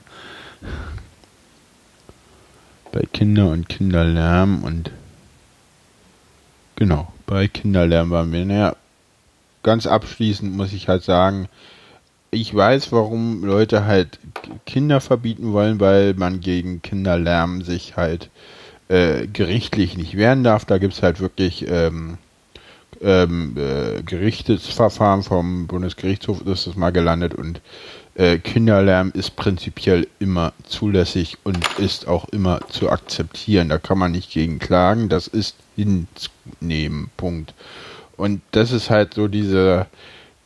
Bei 2.91 3.01
Kinder 3.11 3.49
und 3.49 3.69
Kinderlärm 3.69 4.63
und 4.63 4.91
genau, 6.75 7.11
bei 7.25 7.47
Kinderlärm 7.47 8.11
waren 8.11 8.31
wir. 8.31 8.45
Naja, 8.45 8.75
ganz 9.63 9.87
abschließend 9.87 10.55
muss 10.55 10.73
ich 10.73 10.87
halt 10.87 11.03
sagen, 11.03 11.47
ich 12.29 12.53
weiß, 12.53 12.91
warum 12.91 13.43
Leute 13.43 13.85
halt 13.85 14.19
Kinder 14.65 15.01
verbieten 15.01 15.53
wollen, 15.53 15.79
weil 15.79 16.13
man 16.15 16.39
gegen 16.39 16.81
Kinderlärm 16.81 17.61
sich 17.61 17.95
halt 17.95 18.29
äh, 18.89 19.27
gerichtlich 19.27 19.97
nicht 19.97 20.17
wehren 20.17 20.43
darf. 20.43 20.65
Da 20.65 20.77
gibt 20.77 20.93
es 20.93 21.03
halt 21.03 21.19
wirklich 21.19 21.67
ähm, 21.67 22.17
ähm, 23.03 23.55
äh, 23.57 24.01
Gerichtsverfahren 24.03 25.23
vom 25.23 25.67
Bundesgerichtshof 25.67 26.41
ist 26.45 26.67
es 26.67 26.75
mal 26.75 26.91
gelandet 26.91 27.33
und 27.33 27.61
äh, 28.15 28.37
Kinderlärm 28.37 29.11
ist 29.13 29.35
prinzipiell 29.35 30.07
immer 30.19 30.53
zulässig 30.65 31.37
und 31.43 31.57
ist 31.79 32.07
auch 32.07 32.29
immer 32.29 32.59
zu 32.69 32.89
akzeptieren. 32.89 33.69
Da 33.69 33.79
kann 33.79 33.97
man 33.97 34.11
nicht 34.11 34.31
gegen 34.31 34.59
klagen, 34.59 35.09
das 35.09 35.27
ist 35.27 35.55
hinzunehmen, 35.75 37.09
Punkt. 37.17 37.53
Und 38.15 38.41
das 38.51 38.71
ist 38.71 38.89
halt 38.91 39.15
so 39.15 39.27
diese, 39.27 39.87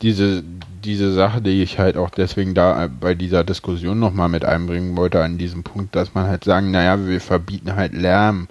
diese, 0.01 0.43
diese 0.83 1.13
Sache, 1.13 1.41
die 1.41 1.61
ich 1.61 1.77
halt 1.77 1.97
auch 1.97 2.09
deswegen 2.09 2.53
da 2.53 2.87
bei 2.87 3.13
dieser 3.13 3.43
Diskussion 3.43 3.99
nochmal 3.99 4.29
mit 4.29 4.45
einbringen 4.45 4.95
wollte, 4.95 5.21
an 5.21 5.37
diesem 5.37 5.63
Punkt, 5.63 5.95
dass 5.95 6.13
man 6.13 6.27
halt 6.27 6.45
sagen, 6.45 6.71
naja, 6.71 7.05
wir 7.05 7.19
verbieten 7.19 7.75
halt 7.75 7.93
Lärm 7.93 8.47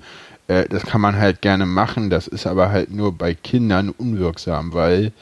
äh, 0.48 0.68
das 0.68 0.84
kann 0.84 1.00
man 1.00 1.16
halt 1.16 1.42
gerne 1.42 1.66
machen, 1.66 2.10
das 2.10 2.26
ist 2.26 2.46
aber 2.46 2.70
halt 2.70 2.90
nur 2.90 3.12
bei 3.12 3.34
Kindern 3.34 3.90
unwirksam, 3.90 4.72
weil 4.72 5.12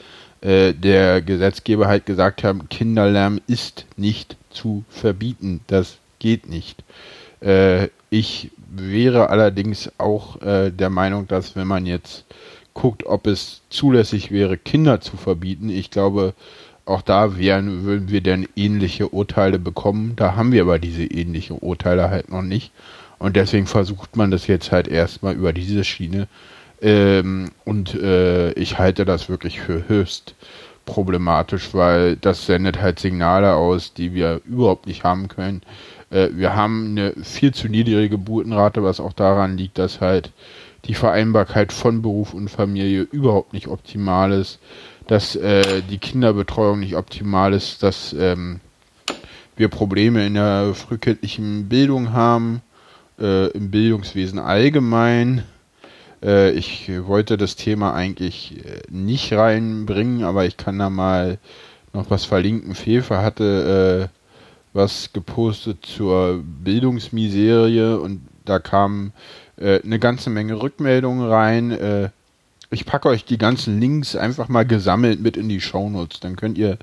äh, 0.41 0.73
der 0.73 1.21
Gesetzgeber 1.21 1.87
halt 1.87 2.05
gesagt 2.05 2.43
hat, 2.43 2.69
Kinderlärm 2.69 3.41
ist 3.47 3.85
nicht 3.97 4.37
zu 4.51 4.83
verbieten. 4.89 5.61
Das 5.67 5.97
geht 6.19 6.47
nicht. 6.47 6.83
Äh, 7.41 7.89
ich 8.09 8.51
wäre 8.69 9.29
allerdings 9.29 9.91
auch 9.97 10.41
äh, 10.41 10.71
der 10.71 10.89
Meinung, 10.89 11.27
dass 11.27 11.55
wenn 11.55 11.67
man 11.67 11.85
jetzt 11.85 12.25
guckt, 12.73 13.05
ob 13.05 13.25
es 13.25 13.61
zulässig 13.69 14.31
wäre, 14.31 14.57
Kinder 14.57 15.01
zu 15.01 15.17
verbieten, 15.17 15.69
ich 15.69 15.91
glaube, 15.91 16.33
auch 16.85 17.01
da 17.01 17.37
wären, 17.37 17.83
würden 17.83 18.09
wir 18.09 18.21
dann 18.21 18.47
ähnliche 18.55 19.09
Urteile 19.09 19.57
bekommen. 19.57 20.13
Da 20.15 20.35
haben 20.35 20.51
wir 20.51 20.61
aber 20.61 20.77
diese 20.77 21.03
ähnlichen 21.03 21.57
Urteile 21.57 22.11
halt 22.11 22.29
noch 22.29 22.43
nicht. 22.43 22.71
Und 23.25 23.35
deswegen 23.35 23.65
versucht 23.65 24.17
man 24.17 24.29
das 24.29 24.45
jetzt 24.45 24.71
halt 24.71 24.87
erstmal 24.87 25.33
über 25.33 25.51
diese 25.51 25.83
Schiene. 25.83 26.27
Ähm, 26.79 27.49
und 27.63 27.95
äh, 27.95 28.51
ich 28.51 28.77
halte 28.77 29.03
das 29.03 29.29
wirklich 29.29 29.61
für 29.61 29.89
höchst 29.89 30.35
problematisch, 30.85 31.73
weil 31.73 32.17
das 32.17 32.45
sendet 32.45 32.79
halt 32.83 32.99
Signale 32.99 33.55
aus, 33.55 33.95
die 33.95 34.13
wir 34.13 34.41
überhaupt 34.45 34.85
nicht 34.85 35.03
haben 35.03 35.27
können. 35.27 35.63
Äh, 36.11 36.29
wir 36.33 36.55
haben 36.55 36.89
eine 36.91 37.13
viel 37.23 37.51
zu 37.51 37.67
niedrige 37.67 38.09
Geburtenrate, 38.09 38.83
was 38.83 38.99
auch 38.99 39.13
daran 39.13 39.57
liegt, 39.57 39.79
dass 39.79 40.01
halt 40.01 40.31
die 40.83 40.93
Vereinbarkeit 40.93 41.73
von 41.73 42.03
Beruf 42.03 42.31
und 42.31 42.51
Familie 42.51 43.07
überhaupt 43.11 43.53
nicht 43.53 43.69
optimal 43.69 44.33
ist, 44.33 44.59
dass 45.07 45.35
äh, 45.35 45.81
die 45.89 45.97
Kinderbetreuung 45.97 46.79
nicht 46.79 46.95
optimal 46.95 47.53
ist, 47.53 47.81
dass 47.81 48.13
ähm, 48.13 48.59
wir 49.55 49.69
Probleme 49.69 50.27
in 50.27 50.35
der 50.35 50.75
frühkindlichen 50.75 51.67
Bildung 51.67 52.13
haben, 52.13 52.61
äh, 53.19 53.47
im 53.51 53.71
Bildungswesen 53.71 54.39
allgemein. 54.39 55.43
Äh, 56.23 56.51
ich 56.51 56.89
wollte 57.05 57.37
das 57.37 57.55
Thema 57.55 57.93
eigentlich 57.93 58.65
äh, 58.65 58.81
nicht 58.89 59.31
reinbringen, 59.33 60.23
aber 60.23 60.45
ich 60.45 60.57
kann 60.57 60.79
da 60.79 60.89
mal 60.89 61.37
noch 61.93 62.09
was 62.09 62.25
verlinken. 62.25 62.75
Fefe 62.75 63.19
hatte 63.19 64.09
äh, 64.11 64.17
was 64.73 65.11
gepostet 65.13 65.85
zur 65.85 66.41
Bildungsmiserie 66.43 67.99
und 67.99 68.21
da 68.43 68.59
kamen 68.59 69.13
äh, 69.57 69.81
eine 69.81 69.99
ganze 69.99 70.29
Menge 70.29 70.61
Rückmeldungen 70.61 71.27
rein. 71.27 72.11
Ich 72.71 72.85
packe 72.85 73.07
euch 73.07 73.23
die 73.23 73.37
ganzen 73.37 73.79
Links 73.79 74.17
einfach 74.17 74.49
mal 74.49 74.65
gesammelt 74.65 75.21
mit 75.21 75.37
in 75.37 75.47
die 75.47 75.61
Shownotes. 75.61 76.19
Dann 76.19 76.35
könnt 76.35 76.57
ihr 76.57 76.77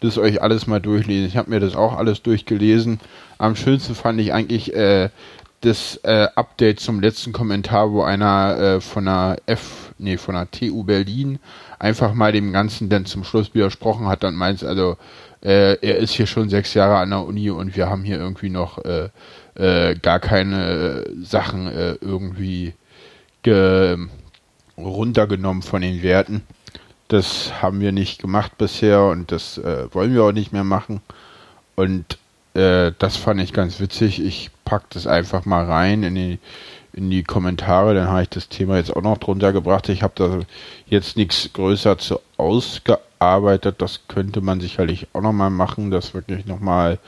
das 0.00 0.16
euch 0.16 0.40
alles 0.40 0.66
mal 0.66 0.80
durchlesen. 0.80 1.26
Ich 1.26 1.36
habe 1.36 1.50
mir 1.50 1.60
das 1.60 1.74
auch 1.76 1.96
alles 1.96 2.22
durchgelesen. 2.22 3.00
Am 3.38 3.56
schönsten 3.56 3.94
fand 3.94 4.20
ich 4.20 4.32
eigentlich 4.32 4.74
äh, 4.74 5.10
das 5.64 5.96
äh, 6.02 6.28
Update 6.34 6.80
zum 6.80 7.00
letzten 7.00 7.32
Kommentar, 7.32 7.90
wo 7.92 8.02
einer 8.02 8.58
äh, 8.58 8.80
von 8.80 9.06
der 9.06 9.38
F, 9.46 9.94
nee, 9.98 10.18
von 10.18 10.34
der 10.34 10.50
TU 10.50 10.84
Berlin 10.84 11.38
einfach 11.78 12.12
mal 12.12 12.32
dem 12.32 12.52
Ganzen 12.52 12.88
dann 12.88 13.06
zum 13.06 13.24
Schluss 13.24 13.54
widersprochen 13.54 14.06
hat. 14.06 14.22
Dann 14.22 14.34
meint 14.34 14.62
also, 14.62 14.96
äh, 15.42 15.78
er 15.80 15.96
ist 15.96 16.12
hier 16.12 16.26
schon 16.26 16.48
sechs 16.50 16.74
Jahre 16.74 16.98
an 16.98 17.10
der 17.10 17.24
Uni 17.24 17.50
und 17.50 17.76
wir 17.76 17.88
haben 17.88 18.04
hier 18.04 18.18
irgendwie 18.18 18.50
noch 18.50 18.78
äh, 18.84 19.08
äh, 19.54 19.94
gar 19.96 20.20
keine 20.20 21.04
Sachen 21.22 21.66
äh, 21.68 21.92
irgendwie 22.00 22.74
runtergenommen 24.78 25.62
von 25.62 25.82
den 25.82 26.02
Werten. 26.02 26.42
Das 27.08 27.60
haben 27.60 27.80
wir 27.80 27.92
nicht 27.92 28.20
gemacht 28.20 28.56
bisher 28.56 29.02
und 29.02 29.30
das 29.30 29.58
wollen 29.58 30.14
wir 30.14 30.24
auch 30.24 30.32
nicht 30.32 30.54
mehr 30.54 30.64
machen. 30.64 31.02
Und 31.76 32.18
äh, 32.54 32.92
das 32.98 33.16
fand 33.16 33.40
ich 33.40 33.52
ganz 33.52 33.80
witzig. 33.80 34.22
Ich 34.22 34.50
packe 34.64 34.86
das 34.90 35.06
einfach 35.06 35.44
mal 35.44 35.64
rein 35.64 36.02
in 36.02 36.14
die, 36.14 36.38
in 36.92 37.10
die 37.10 37.22
Kommentare. 37.22 37.94
Dann 37.94 38.08
habe 38.08 38.22
ich 38.22 38.28
das 38.28 38.48
Thema 38.48 38.76
jetzt 38.76 38.94
auch 38.94 39.02
noch 39.02 39.18
drunter 39.18 39.52
gebracht. 39.52 39.88
Ich 39.88 40.02
habe 40.02 40.14
da 40.16 40.40
jetzt 40.86 41.16
nichts 41.16 41.50
größer 41.52 41.98
zu 41.98 42.20
ausgearbeitet. 42.36 43.76
Das 43.78 44.00
könnte 44.08 44.40
man 44.40 44.60
sicherlich 44.60 45.08
auch 45.12 45.22
nochmal 45.22 45.50
machen, 45.50 45.90
das 45.90 46.14
wirklich 46.14 46.46
nochmal 46.46 46.98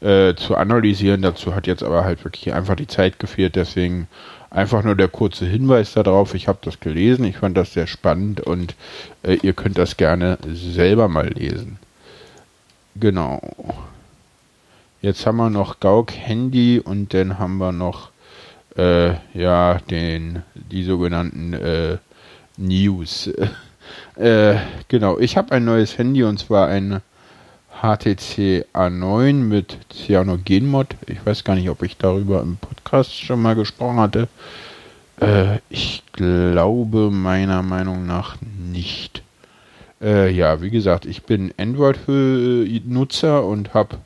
äh, 0.00 0.34
zu 0.34 0.56
analysieren. 0.56 1.22
Dazu 1.22 1.54
hat 1.54 1.66
jetzt 1.66 1.82
aber 1.82 2.04
halt 2.04 2.24
wirklich 2.24 2.52
einfach 2.52 2.76
die 2.76 2.86
Zeit 2.86 3.18
gefehlt. 3.18 3.56
Deswegen 3.56 4.08
Einfach 4.54 4.84
nur 4.84 4.94
der 4.94 5.08
kurze 5.08 5.46
Hinweis 5.46 5.94
darauf. 5.94 6.32
Ich 6.34 6.46
habe 6.46 6.60
das 6.62 6.78
gelesen, 6.78 7.24
ich 7.24 7.38
fand 7.38 7.56
das 7.56 7.72
sehr 7.72 7.88
spannend 7.88 8.40
und 8.40 8.76
äh, 9.24 9.34
ihr 9.42 9.52
könnt 9.52 9.76
das 9.78 9.96
gerne 9.96 10.38
selber 10.46 11.08
mal 11.08 11.26
lesen. 11.28 11.80
Genau. 12.94 13.40
Jetzt 15.04 15.26
haben 15.26 15.36
wir 15.36 15.50
noch 15.50 15.80
Gauk 15.80 16.12
Handy 16.12 16.80
und 16.82 17.12
dann 17.12 17.38
haben 17.38 17.58
wir 17.58 17.72
noch 17.72 18.08
äh, 18.74 19.10
ja 19.34 19.76
den 19.90 20.44
die 20.54 20.82
sogenannten 20.82 21.52
äh, 21.52 21.98
News. 22.56 23.30
äh, 24.16 24.54
genau, 24.88 25.18
ich 25.18 25.36
habe 25.36 25.52
ein 25.52 25.66
neues 25.66 25.98
Handy 25.98 26.24
und 26.24 26.38
zwar 26.38 26.68
ein 26.68 27.02
HTC 27.82 28.64
A9 28.72 29.34
mit 29.34 29.76
Cyanogenmod. 29.92 30.96
Ich 31.06 31.26
weiß 31.26 31.44
gar 31.44 31.56
nicht, 31.56 31.68
ob 31.68 31.82
ich 31.82 31.98
darüber 31.98 32.40
im 32.40 32.56
Podcast 32.56 33.14
schon 33.14 33.42
mal 33.42 33.56
gesprochen 33.56 34.00
hatte. 34.00 34.28
Äh, 35.20 35.58
ich 35.68 36.02
glaube 36.12 37.10
meiner 37.10 37.62
Meinung 37.62 38.06
nach 38.06 38.38
nicht. 38.40 39.22
Äh, 40.00 40.30
ja, 40.30 40.62
wie 40.62 40.70
gesagt, 40.70 41.04
ich 41.04 41.24
bin 41.24 41.52
Android-Nutzer 41.58 43.44
und 43.44 43.74
habe 43.74 43.98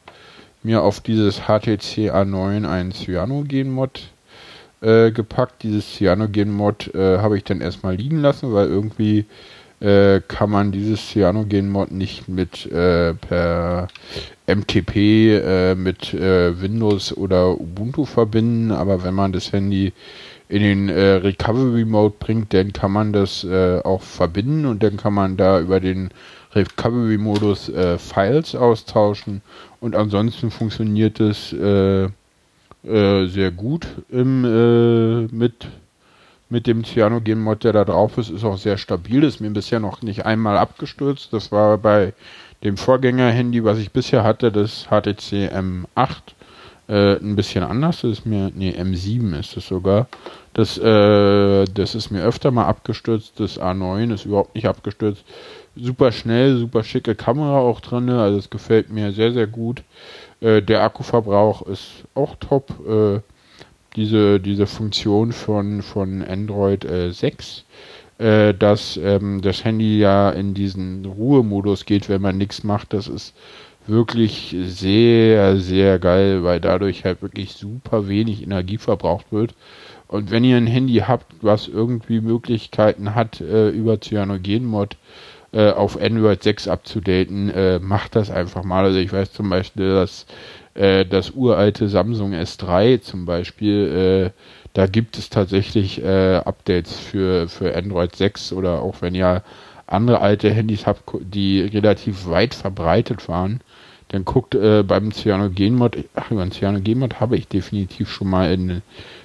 mir 0.68 0.82
auf 0.82 1.00
dieses 1.00 1.46
HTC 1.46 2.12
A9 2.12 2.68
einen 2.68 2.92
Cyanogen-Mod 2.92 4.10
äh, 4.82 5.10
gepackt. 5.12 5.62
Dieses 5.62 5.96
Cyanogen-Mod 5.96 6.94
äh, 6.94 7.18
habe 7.20 7.38
ich 7.38 7.44
dann 7.44 7.62
erstmal 7.62 7.94
liegen 7.94 8.20
lassen, 8.20 8.52
weil 8.52 8.66
irgendwie 8.66 9.24
äh, 9.80 10.20
kann 10.28 10.50
man 10.50 10.70
dieses 10.70 11.08
Cyanogen-Mod 11.08 11.90
nicht 11.90 12.28
mit 12.28 12.70
äh, 12.70 13.14
per 13.14 13.88
MTP 14.46 14.96
äh, 14.96 15.74
mit 15.74 16.12
äh, 16.12 16.60
Windows 16.60 17.16
oder 17.16 17.58
Ubuntu 17.58 18.04
verbinden, 18.04 18.70
aber 18.70 19.02
wenn 19.04 19.14
man 19.14 19.32
das 19.32 19.50
Handy 19.52 19.94
in 20.50 20.62
den 20.62 20.90
Recovery 20.90 21.84
Mode 21.86 22.14
bringt, 22.18 22.54
dann 22.54 22.72
kann 22.72 22.90
man 22.90 23.12
das 23.12 23.44
auch 23.44 24.00
verbinden 24.00 24.64
und 24.64 24.82
dann 24.82 24.96
kann 24.96 25.12
man 25.12 25.36
da 25.36 25.60
über 25.60 25.78
den 25.78 26.08
Recovery 26.54 27.18
Modus 27.18 27.70
Files 27.98 28.54
austauschen 28.54 29.42
und 29.80 29.94
ansonsten 29.94 30.50
funktioniert 30.50 31.20
es 31.20 31.50
sehr 31.50 32.10
gut 33.50 33.86
im, 34.08 35.28
mit 35.30 35.66
mit 36.50 36.66
dem 36.66 36.84
Cyanogen-Mod, 36.84 37.64
der 37.64 37.72
da 37.72 37.84
drauf 37.84 38.16
ist, 38.18 38.30
ist 38.30 38.44
auch 38.44 38.56
sehr 38.56 38.78
stabil. 38.78 39.22
Ist 39.22 39.40
mir 39.40 39.50
bisher 39.50 39.80
noch 39.80 40.02
nicht 40.02 40.24
einmal 40.24 40.56
abgestürzt. 40.56 41.32
Das 41.32 41.52
war 41.52 41.78
bei 41.78 42.14
dem 42.64 42.76
Vorgänger-Handy, 42.76 43.64
was 43.64 43.78
ich 43.78 43.92
bisher 43.92 44.24
hatte, 44.24 44.50
das 44.50 44.86
HTC 44.86 45.52
M8, 45.52 45.86
äh, 46.88 47.16
ein 47.16 47.36
bisschen 47.36 47.62
anders. 47.64 48.00
Das 48.00 48.12
ist 48.12 48.26
mir, 48.26 48.50
nee, 48.54 48.70
M7 48.70 49.38
ist 49.38 49.56
es 49.56 49.66
sogar. 49.68 50.08
Das, 50.54 50.78
äh, 50.78 51.64
das 51.66 51.94
ist 51.94 52.10
mir 52.10 52.22
öfter 52.22 52.50
mal 52.50 52.66
abgestürzt. 52.66 53.38
Das 53.38 53.60
A9 53.60 54.14
ist 54.14 54.24
überhaupt 54.24 54.54
nicht 54.54 54.66
abgestürzt. 54.66 55.24
Super 55.80 56.12
schnell, 56.12 56.58
super 56.58 56.82
schicke 56.82 57.14
Kamera 57.14 57.58
auch 57.58 57.80
drin. 57.80 58.08
Also 58.10 58.38
es 58.38 58.50
gefällt 58.50 58.90
mir 58.90 59.12
sehr, 59.12 59.32
sehr 59.32 59.46
gut. 59.46 59.82
Äh, 60.40 60.62
der 60.62 60.82
Akkuverbrauch 60.82 61.62
ist 61.62 62.04
auch 62.14 62.36
top. 62.36 62.74
Äh, 62.88 63.20
diese, 63.96 64.38
diese 64.40 64.66
Funktion 64.66 65.32
von, 65.32 65.82
von 65.82 66.22
Android 66.22 66.84
äh, 66.84 67.10
6, 67.10 67.64
äh, 68.18 68.54
dass 68.54 68.96
ähm, 68.96 69.40
das 69.42 69.64
Handy 69.64 69.98
ja 69.98 70.30
in 70.30 70.54
diesen 70.54 71.04
Ruhemodus 71.04 71.84
geht, 71.84 72.08
wenn 72.08 72.22
man 72.22 72.38
nichts 72.38 72.64
macht. 72.64 72.92
Das 72.92 73.08
ist 73.08 73.34
wirklich 73.86 74.54
sehr, 74.66 75.56
sehr 75.56 75.98
geil, 75.98 76.44
weil 76.44 76.60
dadurch 76.60 77.04
halt 77.04 77.22
wirklich 77.22 77.54
super 77.54 78.08
wenig 78.08 78.42
Energie 78.42 78.78
verbraucht 78.78 79.26
wird. 79.32 79.54
Und 80.06 80.30
wenn 80.30 80.44
ihr 80.44 80.56
ein 80.56 80.66
Handy 80.66 81.02
habt, 81.06 81.26
was 81.42 81.68
irgendwie 81.68 82.20
Möglichkeiten 82.20 83.14
hat, 83.14 83.40
äh, 83.40 83.70
über 83.70 84.00
Cyanogen-Mod 84.00 84.96
äh, 85.52 85.70
auf 85.70 86.00
Android 86.00 86.42
6 86.42 86.68
abzudaten, 86.68 87.50
äh, 87.50 87.78
macht 87.78 88.16
das 88.16 88.30
einfach 88.30 88.64
mal. 88.64 88.84
Also 88.84 88.98
ich 88.98 89.12
weiß 89.12 89.32
zum 89.32 89.48
Beispiel, 89.50 89.94
dass 89.94 90.26
äh, 90.74 91.04
das 91.06 91.30
uralte 91.30 91.88
Samsung 91.88 92.34
S3 92.34 93.00
zum 93.00 93.24
Beispiel, 93.24 94.32
äh, 94.34 94.40
da 94.74 94.86
gibt 94.86 95.18
es 95.18 95.30
tatsächlich 95.30 96.02
äh, 96.02 96.36
Updates 96.36 96.98
für, 96.98 97.48
für 97.48 97.74
Android 97.76 98.14
6 98.14 98.52
oder 98.52 98.82
auch 98.82 98.96
wenn 99.00 99.14
ihr 99.14 99.42
andere 99.86 100.20
alte 100.20 100.50
Handys 100.50 100.86
habt, 100.86 101.02
die 101.20 101.62
relativ 101.62 102.28
weit 102.28 102.54
verbreitet 102.54 103.28
waren, 103.28 103.60
dann 104.08 104.24
guckt 104.24 104.54
äh, 104.54 104.82
beim 104.82 105.12
Cyanogen-Mod, 105.12 105.96
ach, 106.14 106.30
über 106.30 106.44
den 106.44 106.52
Cyanogen-Mod 106.52 107.20
habe 107.20 107.36
ich 107.36 107.48
definitiv 107.48 108.10
schon 108.10 108.28
mal 108.28 108.52
in, 108.52 108.82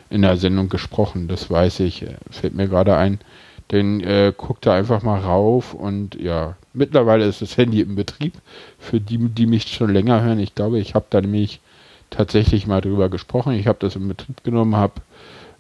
in 0.10 0.22
der 0.22 0.38
Sendung 0.38 0.70
gesprochen, 0.70 1.28
das 1.28 1.50
weiß 1.50 1.82
ich, 1.82 2.04
äh, 2.04 2.16
fällt 2.30 2.56
mir 2.56 2.68
gerade 2.68 2.96
ein. 2.96 3.20
Dann 3.69 4.02
äh, 4.02 4.34
guckt 4.36 4.65
da 4.65 4.73
einfach 4.73 5.02
mal 5.04 5.19
rauf 5.19 5.73
und 5.73 6.15
ja, 6.15 6.56
mittlerweile 6.73 7.26
ist 7.26 7.41
das 7.41 7.58
Handy 7.58 7.82
im 7.82 7.95
Betrieb. 7.95 8.34
Für 8.80 8.99
die, 8.99 9.17
die 9.17 9.45
mich 9.45 9.67
schon 9.67 9.91
länger 9.91 10.21
hören, 10.21 10.39
ich 10.39 10.56
glaube, 10.56 10.80
ich 10.80 10.95
habe 10.95 11.06
da 11.10 11.21
nämlich 11.21 11.60
tatsächlich 12.10 12.67
mal 12.67 12.82
drüber 12.82 13.10
gesprochen. 13.10 13.54
Ich 13.54 13.67
habe 13.67 13.80
das 13.80 13.95
in 13.95 14.08
Betrieb 14.08 14.43
genommen, 14.43 14.76
habe 14.76 15.02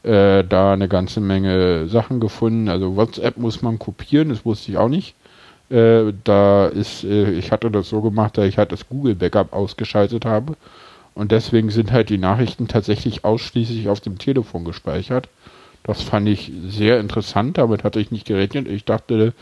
äh, 0.03 0.43
da 0.43 0.73
eine 0.73 0.87
ganze 0.87 1.21
Menge 1.21 1.87
Sachen 1.87 2.19
gefunden. 2.19 2.69
Also 2.69 2.95
WhatsApp 2.95 3.37
muss 3.37 3.61
man 3.61 3.79
kopieren, 3.79 4.29
das 4.29 4.45
wusste 4.45 4.71
ich 4.71 4.77
auch 4.77 4.89
nicht. 4.89 5.15
Äh, 5.69 6.13
da 6.23 6.67
ist, 6.67 7.03
äh, 7.03 7.31
ich 7.31 7.51
hatte 7.51 7.71
das 7.71 7.89
so 7.89 8.01
gemacht, 8.01 8.37
dass 8.37 8.45
ich 8.45 8.57
halt 8.57 8.71
das 8.71 8.87
Google 8.87 9.15
Backup 9.15 9.53
ausgeschaltet 9.53 10.25
habe. 10.25 10.55
Und 11.15 11.31
deswegen 11.31 11.69
sind 11.69 11.91
halt 11.91 12.09
die 12.09 12.17
Nachrichten 12.17 12.67
tatsächlich 12.67 13.23
ausschließlich 13.23 13.87
auf 13.87 13.99
dem 13.99 14.17
Telefon 14.17 14.65
gespeichert. 14.65 15.29
Das 15.83 16.01
fand 16.01 16.29
ich 16.29 16.51
sehr 16.65 16.99
interessant, 16.99 17.57
damit 17.57 17.83
hatte 17.83 17.99
ich 17.99 18.09
nicht 18.09 18.25
gerechnet. 18.25 18.67
Ich 18.67 18.85
dachte, 18.85 19.33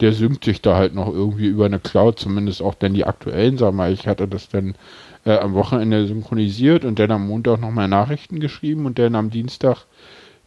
der 0.00 0.12
synkt 0.14 0.44
sich 0.44 0.62
da 0.62 0.76
halt 0.76 0.94
noch 0.94 1.08
irgendwie 1.08 1.46
über 1.46 1.66
eine 1.66 1.78
Cloud, 1.78 2.18
zumindest 2.18 2.62
auch 2.62 2.74
denn 2.74 2.94
die 2.94 3.04
aktuellen, 3.04 3.58
sag 3.58 3.74
mal, 3.74 3.92
ich 3.92 4.06
hatte 4.06 4.26
das 4.26 4.48
dann 4.48 4.74
äh, 5.26 5.36
am 5.36 5.52
Wochenende 5.52 6.06
synchronisiert 6.06 6.86
und 6.86 6.98
dann 6.98 7.10
am 7.10 7.26
Montag 7.26 7.60
nochmal 7.60 7.88
Nachrichten 7.88 8.40
geschrieben 8.40 8.86
und 8.86 8.98
dann 8.98 9.14
am 9.14 9.30
Dienstag 9.30 9.84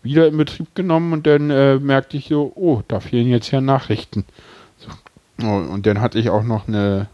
wieder 0.02 0.28
in 0.28 0.38
Betrieb 0.38 0.74
genommen 0.76 1.14
und 1.14 1.28
dann 1.28 1.50
äh, 1.52 1.78
merkte 1.78 2.18
ich 2.18 2.28
so, 2.30 2.52
oh, 2.56 2.82
da 2.88 3.00
fehlen 3.00 3.28
jetzt 3.28 3.52
ja 3.52 3.62
Nachrichten. 3.62 4.26
So. 4.78 5.48
Und 5.48 5.86
dann 5.86 6.02
hatte 6.02 6.20
ich 6.20 6.30
auch 6.30 6.44
noch 6.44 6.68
eine 6.68 7.08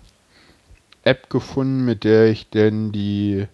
App 1.03 1.29
gefunden, 1.29 1.85
mit 1.85 2.03
der 2.03 2.27
ich 2.27 2.49
denn 2.49 2.91
die 2.91 3.47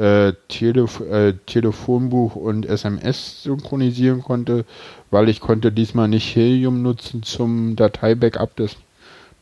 äh, 0.00 0.32
Telef 0.48 1.00
äh, 1.00 1.34
Telefonbuch 1.44 2.34
und 2.34 2.64
SMS 2.64 3.42
synchronisieren 3.42 4.22
konnte, 4.22 4.64
weil 5.10 5.28
ich 5.28 5.40
konnte 5.40 5.72
diesmal 5.72 6.08
nicht 6.08 6.34
Helium 6.34 6.80
nutzen 6.80 7.22
zum 7.22 7.76
Dateibackup. 7.76 8.56
Das 8.56 8.76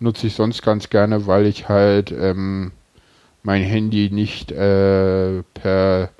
nutze 0.00 0.26
ich 0.26 0.34
sonst 0.34 0.62
ganz 0.62 0.90
gerne, 0.90 1.28
weil 1.28 1.46
ich 1.46 1.68
halt 1.68 2.10
ähm, 2.10 2.72
mein 3.44 3.62
Handy 3.62 4.10
nicht 4.10 4.50
äh, 4.50 5.42
per 5.54 6.10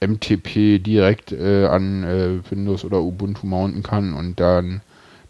MTP 0.00 0.78
direkt 0.78 1.32
äh, 1.32 1.66
an 1.66 2.04
äh, 2.04 2.50
Windows 2.50 2.84
oder 2.84 3.02
Ubuntu 3.02 3.46
mounten 3.46 3.82
kann 3.82 4.14
und 4.14 4.38
dann 4.38 4.82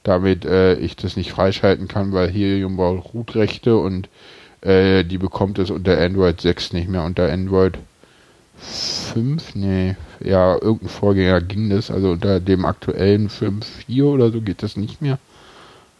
damit 0.02 0.46
ich 0.46 0.96
das 0.96 1.18
nicht 1.18 1.30
freischalten 1.30 1.86
kann, 1.86 2.12
weil 2.12 2.30
Helium 2.30 2.78
braucht 2.78 3.12
Root-Rechte 3.12 3.76
und 3.76 4.08
die 4.64 5.18
bekommt 5.18 5.58
es 5.58 5.70
unter 5.70 6.00
Android 6.00 6.40
6 6.40 6.72
nicht 6.72 6.88
mehr. 6.88 7.04
Unter 7.04 7.30
Android 7.30 7.78
5, 8.60 9.54
nee, 9.54 9.96
ja, 10.20 10.54
irgendein 10.54 10.88
Vorgänger 10.88 11.40
ging 11.40 11.70
das, 11.70 11.90
also 11.90 12.10
unter 12.12 12.40
dem 12.40 12.64
aktuellen 12.64 13.28
5.4 13.28 14.04
oder 14.04 14.30
so 14.30 14.40
geht 14.40 14.62
das 14.62 14.76
nicht 14.76 15.00
mehr. 15.00 15.18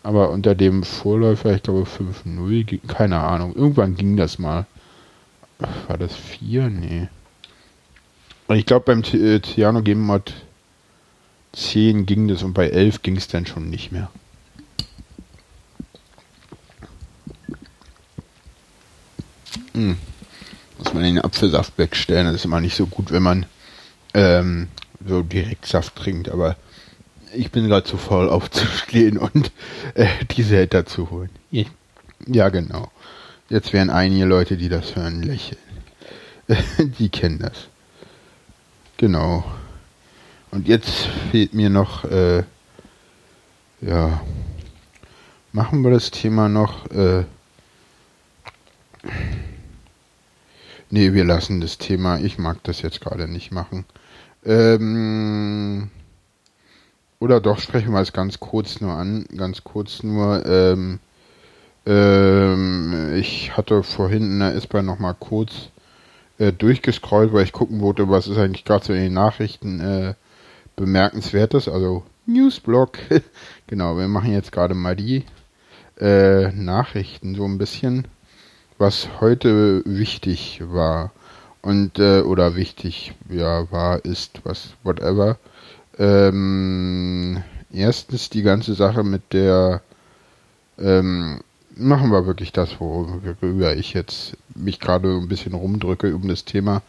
Aber 0.02 0.30
unter 0.30 0.54
dem 0.54 0.82
Vorläufer, 0.82 1.54
ich 1.54 1.62
glaube 1.62 1.82
5.0, 1.82 2.80
keine 2.86 3.20
Ahnung, 3.20 3.54
irgendwann 3.54 3.96
ging 3.96 4.16
das 4.16 4.38
mal. 4.38 4.66
War 5.88 5.98
das 5.98 6.14
4? 6.14 6.70
Nee. 6.70 7.08
Und 8.46 8.56
ich 8.56 8.66
glaube 8.66 8.86
beim 8.86 9.04
Cyano 9.04 9.82
Game 9.82 10.00
Mod 10.00 10.32
10 11.52 12.06
ging 12.06 12.28
das 12.28 12.42
und 12.42 12.54
bei 12.54 12.68
11 12.68 13.02
ging 13.02 13.16
es 13.16 13.28
dann 13.28 13.46
schon 13.46 13.68
nicht 13.68 13.92
mehr. 13.92 14.10
Hm. 19.74 19.96
Muss 20.80 20.94
man 20.94 21.02
den 21.02 21.20
Apfelsaft 21.20 21.76
wegstellen. 21.76 22.24
Das 22.24 22.36
ist 22.36 22.44
immer 22.46 22.60
nicht 22.62 22.74
so 22.74 22.86
gut, 22.86 23.12
wenn 23.12 23.22
man 23.22 23.44
ähm, 24.14 24.68
so 25.06 25.22
direkt 25.22 25.66
Saft 25.66 25.94
trinkt. 25.94 26.30
Aber 26.30 26.56
ich 27.34 27.50
bin 27.50 27.68
gerade 27.68 27.84
zu 27.84 27.98
faul 27.98 28.30
aufzustehen 28.30 29.18
und 29.18 29.52
äh, 29.94 30.08
die 30.30 30.42
Selter 30.42 30.86
zu 30.86 31.10
holen. 31.10 31.28
Ja, 32.26 32.48
genau. 32.48 32.90
Jetzt 33.50 33.74
werden 33.74 33.90
einige 33.90 34.24
Leute, 34.24 34.56
die 34.56 34.70
das 34.70 34.96
hören, 34.96 35.22
lächeln. 35.22 35.60
die 36.98 37.10
kennen 37.10 37.40
das. 37.40 37.68
Genau. 38.96 39.44
Und 40.50 40.66
jetzt 40.66 41.08
fehlt 41.30 41.52
mir 41.52 41.68
noch, 41.68 42.04
äh, 42.04 42.42
ja, 43.82 44.20
machen 45.52 45.82
wir 45.82 45.90
das 45.90 46.10
Thema 46.10 46.48
noch, 46.48 46.90
äh, 46.90 47.24
nee, 50.90 51.12
wir 51.12 51.24
lassen 51.24 51.60
das 51.60 51.78
Thema, 51.78 52.18
ich 52.18 52.38
mag 52.38 52.62
das 52.64 52.82
jetzt 52.82 53.00
gerade 53.00 53.28
nicht 53.28 53.52
machen. 53.52 53.84
Ähm, 54.44 55.90
oder 57.18 57.40
doch, 57.40 57.58
sprechen 57.58 57.92
wir 57.92 58.00
es 58.00 58.12
ganz 58.12 58.40
kurz 58.40 58.80
nur 58.80 58.92
an, 58.92 59.26
ganz 59.36 59.62
kurz 59.64 60.02
nur, 60.02 60.44
ähm, 60.46 60.98
ähm, 61.86 63.14
ich 63.14 63.56
hatte 63.56 63.82
vorhin 63.82 64.22
in 64.22 64.38
der 64.40 64.54
S-Bahn 64.54 64.86
nochmal 64.86 65.14
kurz 65.18 65.70
äh, 66.38 66.52
durchgescrollt, 66.52 67.32
weil 67.32 67.44
ich 67.44 67.52
gucken 67.52 67.80
wollte, 67.80 68.08
was 68.08 68.26
ist 68.26 68.38
eigentlich 68.38 68.64
gerade 68.64 68.84
so 68.84 68.92
in 68.92 69.00
den 69.02 69.12
Nachrichten 69.14 69.80
äh, 69.80 70.14
bemerkenswertes, 70.76 71.68
also 71.68 72.04
Newsblog. 72.26 72.98
genau, 73.66 73.98
wir 73.98 74.08
machen 74.08 74.32
jetzt 74.32 74.52
gerade 74.52 74.74
mal 74.74 74.96
die 74.96 75.24
äh, 76.00 76.50
Nachrichten 76.52 77.34
so 77.34 77.44
ein 77.44 77.58
bisschen, 77.58 78.08
was 78.80 79.08
heute 79.20 79.82
wichtig 79.84 80.62
war 80.64 81.12
und 81.60 81.98
äh, 81.98 82.22
oder 82.22 82.56
wichtig 82.56 83.12
ja 83.28 83.70
war 83.70 84.02
ist 84.04 84.40
was 84.44 84.70
whatever. 84.82 85.36
Ähm, 85.98 87.42
erstens 87.70 88.30
die 88.30 88.42
ganze 88.42 88.72
Sache 88.74 89.04
mit 89.04 89.34
der 89.34 89.82
ähm, 90.78 91.40
machen 91.76 92.10
wir 92.10 92.26
wirklich 92.26 92.52
das, 92.52 92.80
worüber 92.80 93.76
ich 93.76 93.92
jetzt 93.92 94.36
mich 94.54 94.80
gerade 94.80 95.08
ein 95.08 95.28
bisschen 95.28 95.52
rumdrücke 95.52 96.14
um 96.14 96.26
das 96.26 96.46
Thema. 96.46 96.80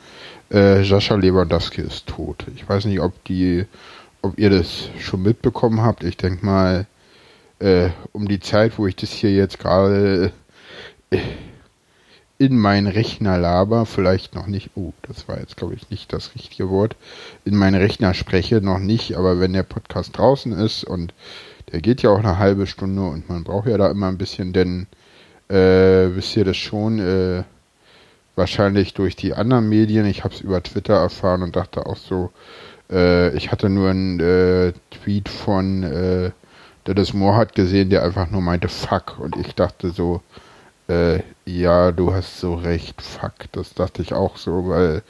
Äh, 0.50 0.86
Sascha 0.86 1.16
Lewandowski 1.16 1.82
ist 1.82 2.08
tot. 2.08 2.46
Ich 2.56 2.68
weiß 2.68 2.86
nicht, 2.86 3.02
ob 3.02 3.22
die, 3.26 3.66
ob 4.22 4.40
ihr 4.40 4.50
das 4.50 4.90
schon 5.00 5.24
mitbekommen 5.24 5.82
habt. 5.82 6.06
Ich 6.06 6.16
denke 6.16 6.46
mal, 6.46 6.86
äh, 7.60 7.90
um 8.14 8.30
die 8.30 8.40
Zeit, 8.40 8.78
wo 8.78 8.88
ich 8.88 8.96
das 8.96 9.12
hier 9.12 9.34
jetzt 9.34 9.60
gerade 9.60 10.32
äh, 11.12 11.20
in 12.42 12.58
meinen 12.58 12.88
Rechner 12.88 13.38
laber, 13.38 13.86
vielleicht 13.86 14.34
noch 14.34 14.48
nicht, 14.48 14.72
oh, 14.74 14.94
das 15.04 15.28
war 15.28 15.40
jetzt 15.40 15.58
glaube 15.58 15.76
ich 15.76 15.92
nicht 15.92 16.12
das 16.12 16.34
richtige 16.34 16.72
Wort, 16.72 16.96
in 17.46 17.56
meinen 17.56 17.80
Rechner 17.80 18.16
spreche, 18.16 18.62
noch 18.62 18.80
nicht, 18.80 19.16
aber 19.16 19.40
wenn 19.40 19.54
der 19.54 19.62
Podcast 19.62 20.18
draußen 20.18 20.52
ist 20.54 20.84
und 20.84 21.14
der 21.72 21.82
geht 21.82 22.02
ja 22.02 22.10
auch 22.10 22.18
eine 22.18 22.40
halbe 22.40 22.66
Stunde 22.66 23.04
und 23.04 23.30
man 23.30 23.44
braucht 23.44 23.68
ja 23.68 23.78
da 23.78 23.92
immer 23.92 24.08
ein 24.08 24.18
bisschen, 24.18 24.54
denn 24.54 24.88
äh, 25.50 26.16
wisst 26.16 26.36
ihr 26.36 26.44
das 26.44 26.58
schon, 26.58 26.98
äh, 26.98 27.44
wahrscheinlich 28.36 28.96
durch 28.96 29.16
die 29.16 29.36
anderen 29.36 29.70
Medien. 29.70 30.08
Ich 30.08 30.24
habe 30.24 30.34
es 30.34 30.42
über 30.42 30.64
Twitter 30.64 30.96
erfahren 30.96 31.44
und 31.44 31.56
dachte 31.56 31.86
auch 31.86 31.98
so, 31.98 32.32
äh, 32.90 33.36
ich 33.36 33.52
hatte 33.52 33.70
nur 33.70 33.92
einen 33.92 34.20
äh, 34.20 34.74
Tweet 34.90 35.30
von 35.30 35.84
äh, 35.84 36.32
Dennis 36.88 37.14
Moore 37.14 37.46
gesehen, 37.54 37.92
der 37.92 38.04
einfach 38.04 38.32
nur 38.32 38.42
meinte 38.42 38.68
Fuck 38.68 39.20
und 39.20 39.38
ich 39.38 39.54
dachte 39.54 39.92
so, 39.92 40.22
äh, 40.88 41.20
ja, 41.46 41.92
du 41.92 42.14
hast 42.14 42.40
so 42.40 42.56
recht, 42.56 43.02
Fuck. 43.02 43.52
Das 43.52 43.74
dachte 43.74 44.02
ich 44.02 44.14
auch 44.14 44.38
so, 44.38 44.68
weil 44.68 45.04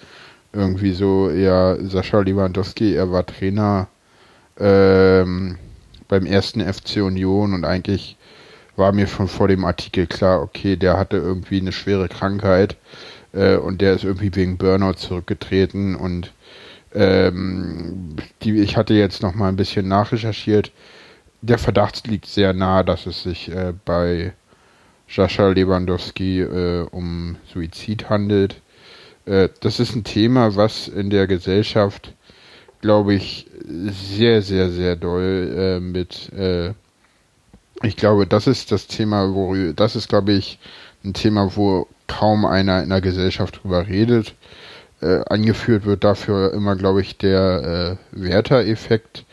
irgendwie 0.54 0.94
so, 0.94 1.30
ja, 1.30 1.78
Sascha 1.82 2.20
Lewandowski, 2.20 2.96
er 2.96 3.12
war 3.12 3.26
Trainer 3.26 3.88
ähm, 4.60 5.58
beim 6.08 6.26
ersten 6.26 6.62
FC 6.62 6.98
Union 6.98 7.54
und 7.54 7.66
eigentlich 7.66 8.18
war 8.76 8.92
mir 8.92 9.08
schon 9.08 9.28
vor 9.28 9.48
dem 9.48 9.66
Artikel 9.66 10.08
klar, 10.08 10.42
okay, 10.42 10.76
der 10.76 10.98
hatte 10.98 11.18
irgendwie 11.18 11.60
eine 11.60 11.72
schwere 11.72 12.10
Krankheit 12.10 12.78
äh, 13.34 13.56
und 13.56 13.82
der 13.82 13.94
ist 13.94 14.04
irgendwie 14.04 14.34
wegen 14.36 14.58
Burnout 14.58 14.94
zurückgetreten 14.94 15.96
und 15.96 16.34
ähm, 16.94 18.18
die, 18.44 18.60
ich 18.60 18.78
hatte 18.78 18.94
jetzt 18.94 19.22
noch 19.22 19.34
mal 19.36 19.50
ein 19.50 19.56
bisschen 19.56 19.88
nachrecherchiert. 19.88 20.72
Der 21.42 21.58
Verdacht 21.58 22.08
liegt 22.08 22.28
sehr 22.28 22.54
nahe, 22.54 22.84
dass 22.84 23.06
es 23.06 23.24
sich 23.24 23.50
äh, 23.50 23.74
bei 23.86 24.34
Sascha 25.14 25.50
Lewandowski 25.50 26.42
äh, 26.42 26.88
um 26.92 27.38
Suizid 27.52 28.10
handelt. 28.10 28.62
Äh, 29.26 29.50
das 29.60 29.80
ist 29.80 29.96
ein 29.96 30.04
Thema, 30.04 30.56
was 30.56 30.88
in 30.88 31.10
der 31.10 31.28
Gesellschaft 31.28 32.14
glaube 32.82 33.14
ich, 33.14 33.48
sehr, 33.64 34.42
sehr, 34.42 34.70
sehr 34.70 34.96
doll 34.96 35.54
äh, 35.56 35.80
mit. 35.80 36.32
Äh, 36.34 36.74
ich 37.84 37.96
glaube, 37.96 38.28
das 38.28 38.48
ist 38.48 38.72
das 38.72 38.88
Thema, 38.88 39.34
wo 39.34 39.56
das 39.74 39.96
ist, 39.96 40.10
glaube 40.10 40.34
ich, 40.34 40.60
ein 41.04 41.14
Thema, 41.14 41.56
wo 41.56 41.88
kaum 42.08 42.46
einer 42.46 42.84
in 42.84 42.90
der 42.90 43.02
Gesellschaft 43.02 43.64
drüber 43.64 43.88
redet. 43.88 44.36
Äh, 45.02 45.22
angeführt 45.30 45.86
wird 45.86 46.04
dafür 46.04 46.54
immer, 46.54 46.76
glaube 46.76 47.02
ich, 47.02 47.18
der 47.18 47.98
äh, 48.14 48.22
Werther-Effekt, 48.22 49.26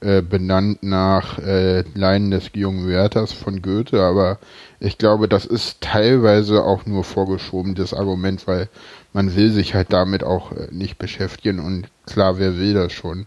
äh, 0.00 0.22
benannt 0.22 0.82
nach 0.82 1.38
äh, 1.38 1.84
Leinen 1.94 2.30
des 2.30 2.50
jungen 2.54 2.88
Werthers 2.88 3.32
von 3.32 3.60
Goethe, 3.60 4.02
aber 4.02 4.38
ich 4.78 4.96
glaube, 4.96 5.28
das 5.28 5.44
ist 5.44 5.80
teilweise 5.82 6.64
auch 6.64 6.86
nur 6.86 7.04
vorgeschobenes 7.04 7.92
Argument, 7.92 8.46
weil 8.46 8.68
man 9.12 9.36
will 9.36 9.50
sich 9.50 9.74
halt 9.74 9.92
damit 9.92 10.24
auch 10.24 10.52
äh, 10.52 10.68
nicht 10.70 10.98
beschäftigen 10.98 11.58
und 11.58 11.88
klar, 12.06 12.38
wer 12.38 12.56
will 12.58 12.74
das 12.74 12.92
schon. 12.92 13.26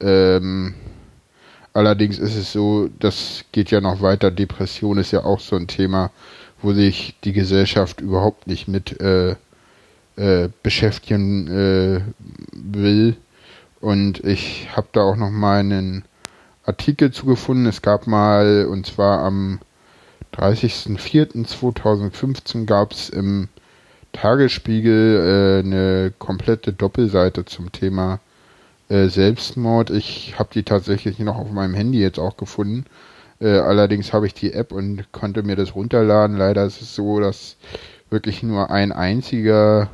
Ähm, 0.00 0.74
allerdings 1.74 2.18
ist 2.18 2.36
es 2.36 2.52
so, 2.52 2.88
das 2.98 3.44
geht 3.52 3.70
ja 3.70 3.80
noch 3.80 4.00
weiter, 4.00 4.30
Depression 4.30 4.98
ist 4.98 5.12
ja 5.12 5.24
auch 5.24 5.40
so 5.40 5.56
ein 5.56 5.66
Thema, 5.66 6.10
wo 6.62 6.72
sich 6.72 7.16
die 7.24 7.32
Gesellschaft 7.32 8.00
überhaupt 8.00 8.46
nicht 8.46 8.66
mit 8.66 9.00
äh, 9.00 9.36
äh, 10.16 10.48
beschäftigen 10.62 11.48
äh, 11.48 12.00
will. 12.52 13.16
Und 13.80 14.24
ich 14.24 14.68
habe 14.74 14.88
da 14.92 15.02
auch 15.02 15.16
noch 15.16 15.30
mal 15.30 15.60
einen 15.60 16.04
Artikel 16.64 17.12
zugefunden. 17.12 17.66
Es 17.66 17.82
gab 17.82 18.06
mal, 18.06 18.64
und 18.66 18.86
zwar 18.86 19.18
am 19.20 19.60
30.04.2015 20.34 22.64
gab 22.66 22.92
es 22.92 23.08
im 23.08 23.48
Tagesspiegel 24.12 25.16
äh, 25.16 25.58
eine 25.66 26.12
komplette 26.18 26.72
Doppelseite 26.72 27.44
zum 27.44 27.72
Thema 27.72 28.20
äh, 28.88 29.08
Selbstmord. 29.08 29.90
Ich 29.90 30.38
habe 30.38 30.50
die 30.52 30.62
tatsächlich 30.62 31.18
noch 31.18 31.36
auf 31.36 31.50
meinem 31.50 31.74
Handy 31.74 32.00
jetzt 32.00 32.18
auch 32.18 32.36
gefunden. 32.36 32.84
Äh, 33.40 33.58
allerdings 33.58 34.12
habe 34.12 34.26
ich 34.26 34.34
die 34.34 34.52
App 34.52 34.72
und 34.72 35.10
konnte 35.12 35.42
mir 35.42 35.56
das 35.56 35.74
runterladen. 35.74 36.36
Leider 36.36 36.64
ist 36.64 36.82
es 36.82 36.94
so, 36.94 37.20
dass 37.20 37.56
wirklich 38.10 38.42
nur 38.42 38.70
ein 38.70 38.92
einziger 38.92 39.88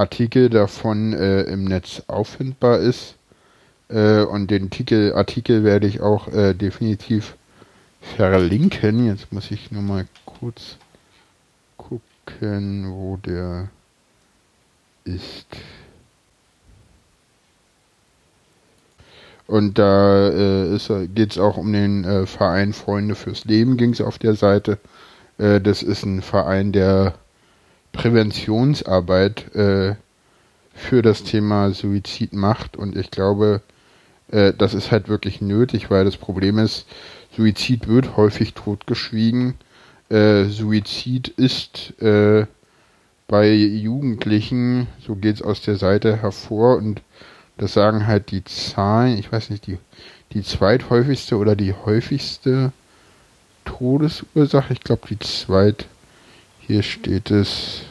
Artikel 0.00 0.48
davon 0.48 1.12
äh, 1.12 1.42
im 1.42 1.64
Netz 1.64 2.02
auffindbar 2.06 2.78
ist. 2.78 3.16
Äh, 3.90 4.22
und 4.22 4.50
den 4.50 4.70
Titel, 4.70 5.12
Artikel 5.14 5.62
werde 5.62 5.86
ich 5.86 6.00
auch 6.00 6.28
äh, 6.28 6.54
definitiv 6.54 7.36
verlinken. 8.00 9.06
Jetzt 9.06 9.30
muss 9.30 9.50
ich 9.50 9.70
nur 9.70 9.82
mal 9.82 10.06
kurz 10.24 10.78
gucken, 11.76 12.90
wo 12.90 13.18
der 13.18 13.68
ist. 15.04 15.46
Und 19.46 19.78
da 19.78 20.28
äh, 20.28 21.06
geht 21.08 21.32
es 21.32 21.38
auch 21.38 21.58
um 21.58 21.72
den 21.72 22.04
äh, 22.04 22.24
Verein 22.24 22.72
Freunde 22.72 23.16
fürs 23.16 23.44
Leben, 23.44 23.76
ging 23.76 23.92
es 23.92 24.00
auf 24.00 24.18
der 24.18 24.34
Seite. 24.34 24.78
Äh, 25.38 25.60
das 25.60 25.82
ist 25.82 26.04
ein 26.04 26.22
Verein, 26.22 26.72
der 26.72 27.14
Präventionsarbeit 27.92 29.54
äh, 29.54 29.94
für 30.74 31.02
das 31.02 31.24
Thema 31.24 31.70
Suizid 31.72 32.32
macht. 32.32 32.76
Und 32.76 32.96
ich 32.96 33.10
glaube, 33.10 33.62
äh, 34.30 34.52
das 34.56 34.74
ist 34.74 34.90
halt 34.90 35.08
wirklich 35.08 35.40
nötig, 35.40 35.90
weil 35.90 36.04
das 36.04 36.16
Problem 36.16 36.58
ist, 36.58 36.86
Suizid 37.36 37.88
wird 37.88 38.16
häufig 38.16 38.54
totgeschwiegen. 38.54 39.54
Äh, 40.08 40.44
Suizid 40.44 41.28
ist 41.28 42.00
äh, 42.00 42.46
bei 43.28 43.52
Jugendlichen, 43.52 44.88
so 45.06 45.14
geht 45.14 45.36
es 45.36 45.42
aus 45.42 45.62
der 45.62 45.76
Seite 45.76 46.16
hervor 46.16 46.76
und 46.76 47.02
das 47.58 47.74
sagen 47.74 48.06
halt 48.06 48.30
die 48.30 48.42
Zahlen, 48.42 49.18
ich 49.18 49.30
weiß 49.30 49.50
nicht, 49.50 49.66
die, 49.66 49.78
die 50.32 50.42
zweithäufigste 50.42 51.36
oder 51.36 51.54
die 51.54 51.72
häufigste 51.72 52.72
Todesursache, 53.64 54.72
ich 54.72 54.80
glaube 54.80 55.06
die 55.08 55.18
zweit, 55.18 55.86
hier 56.70 56.84
steht 56.84 57.32
es, 57.32 57.82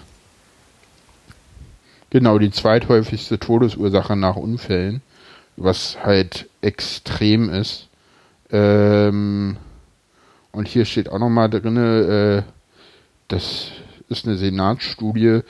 genau, 2.12 2.40
die 2.40 2.50
zweithäufigste 2.50 3.38
Todesursache 3.38 4.16
nach 4.16 4.38
Unfällen, 4.38 5.02
was 5.58 5.98
halt 6.02 6.48
extrem 6.62 7.50
ist. 7.50 7.90
Ähm, 8.52 9.58
und 10.54 10.70
hier 10.70 10.86
steht 10.86 11.10
auch 11.10 11.20
nochmal 11.20 11.50
drin, 11.50 11.76
äh, 11.76 12.44
das 13.28 13.72
ist 14.08 14.26
eine 14.26 14.38
Senatsstudie, 14.38 15.42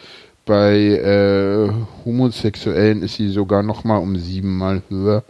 bei 0.47 0.75
äh, 0.79 1.69
Homosexuellen 2.05 3.03
ist 3.03 3.13
sie 3.13 3.29
sogar 3.29 3.61
nochmal 3.61 3.99
um 3.99 4.15
siebenmal 4.17 4.81
höher, 4.89 5.23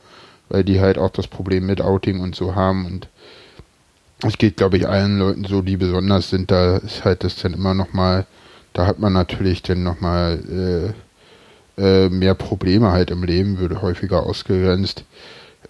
weil 0.47 0.63
die 0.63 0.79
halt 0.79 0.97
auch 0.97 1.11
das 1.11 1.27
Problem 1.27 1.65
mit 1.65 1.81
Outing 1.81 2.21
und 2.21 2.33
so 2.33 2.55
haben 2.55 2.85
und 2.85 3.09
es 4.23 4.37
geht, 4.37 4.57
glaube 4.57 4.77
ich, 4.77 4.87
allen 4.87 5.17
Leuten 5.17 5.45
so, 5.45 5.61
die 5.61 5.77
besonders 5.77 6.29
sind, 6.29 6.51
da 6.51 6.77
ist 6.77 7.05
halt 7.05 7.23
das 7.23 7.37
dann 7.37 7.53
immer 7.53 7.73
nochmal, 7.73 8.25
da 8.73 8.85
hat 8.85 8.99
man 8.99 9.13
natürlich 9.13 9.61
dann 9.61 9.83
nochmal 9.83 10.93
äh, 11.77 12.03
äh, 12.05 12.09
mehr 12.09 12.35
Probleme 12.35 12.91
halt 12.91 13.11
im 13.11 13.23
Leben, 13.23 13.57
würde 13.57 13.81
häufiger 13.81 14.23
ausgegrenzt. 14.23 15.05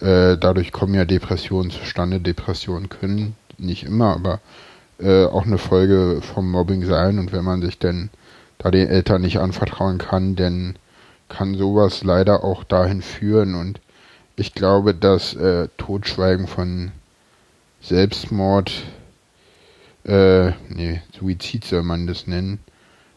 Äh, 0.00 0.36
dadurch 0.36 0.72
kommen 0.72 0.94
ja 0.94 1.04
Depressionen 1.04 1.70
zustande. 1.70 2.20
Depressionen 2.20 2.88
können 2.88 3.36
nicht 3.58 3.84
immer, 3.84 4.14
aber 4.14 4.40
äh, 4.98 5.24
auch 5.24 5.46
eine 5.46 5.58
Folge 5.58 6.20
vom 6.20 6.50
Mobbing 6.50 6.84
sein. 6.84 7.18
Und 7.18 7.32
wenn 7.32 7.44
man 7.44 7.62
sich 7.62 7.78
denn 7.78 8.10
da 8.58 8.70
den 8.70 8.88
Eltern 8.88 9.22
nicht 9.22 9.38
anvertrauen 9.38 9.98
kann, 9.98 10.36
dann 10.36 10.76
kann 11.28 11.54
sowas 11.54 12.02
leider 12.02 12.44
auch 12.44 12.64
dahin 12.64 13.02
führen. 13.02 13.54
Und 13.54 13.80
ich 14.36 14.54
glaube, 14.54 14.94
dass 14.94 15.34
äh, 15.34 15.68
Totschweigen 15.78 16.46
von 16.46 16.92
Selbstmord, 17.80 18.72
äh, 20.04 20.50
nee, 20.68 21.02
Suizid 21.18 21.64
soll 21.64 21.82
man 21.82 22.06
das 22.06 22.26
nennen, 22.26 22.60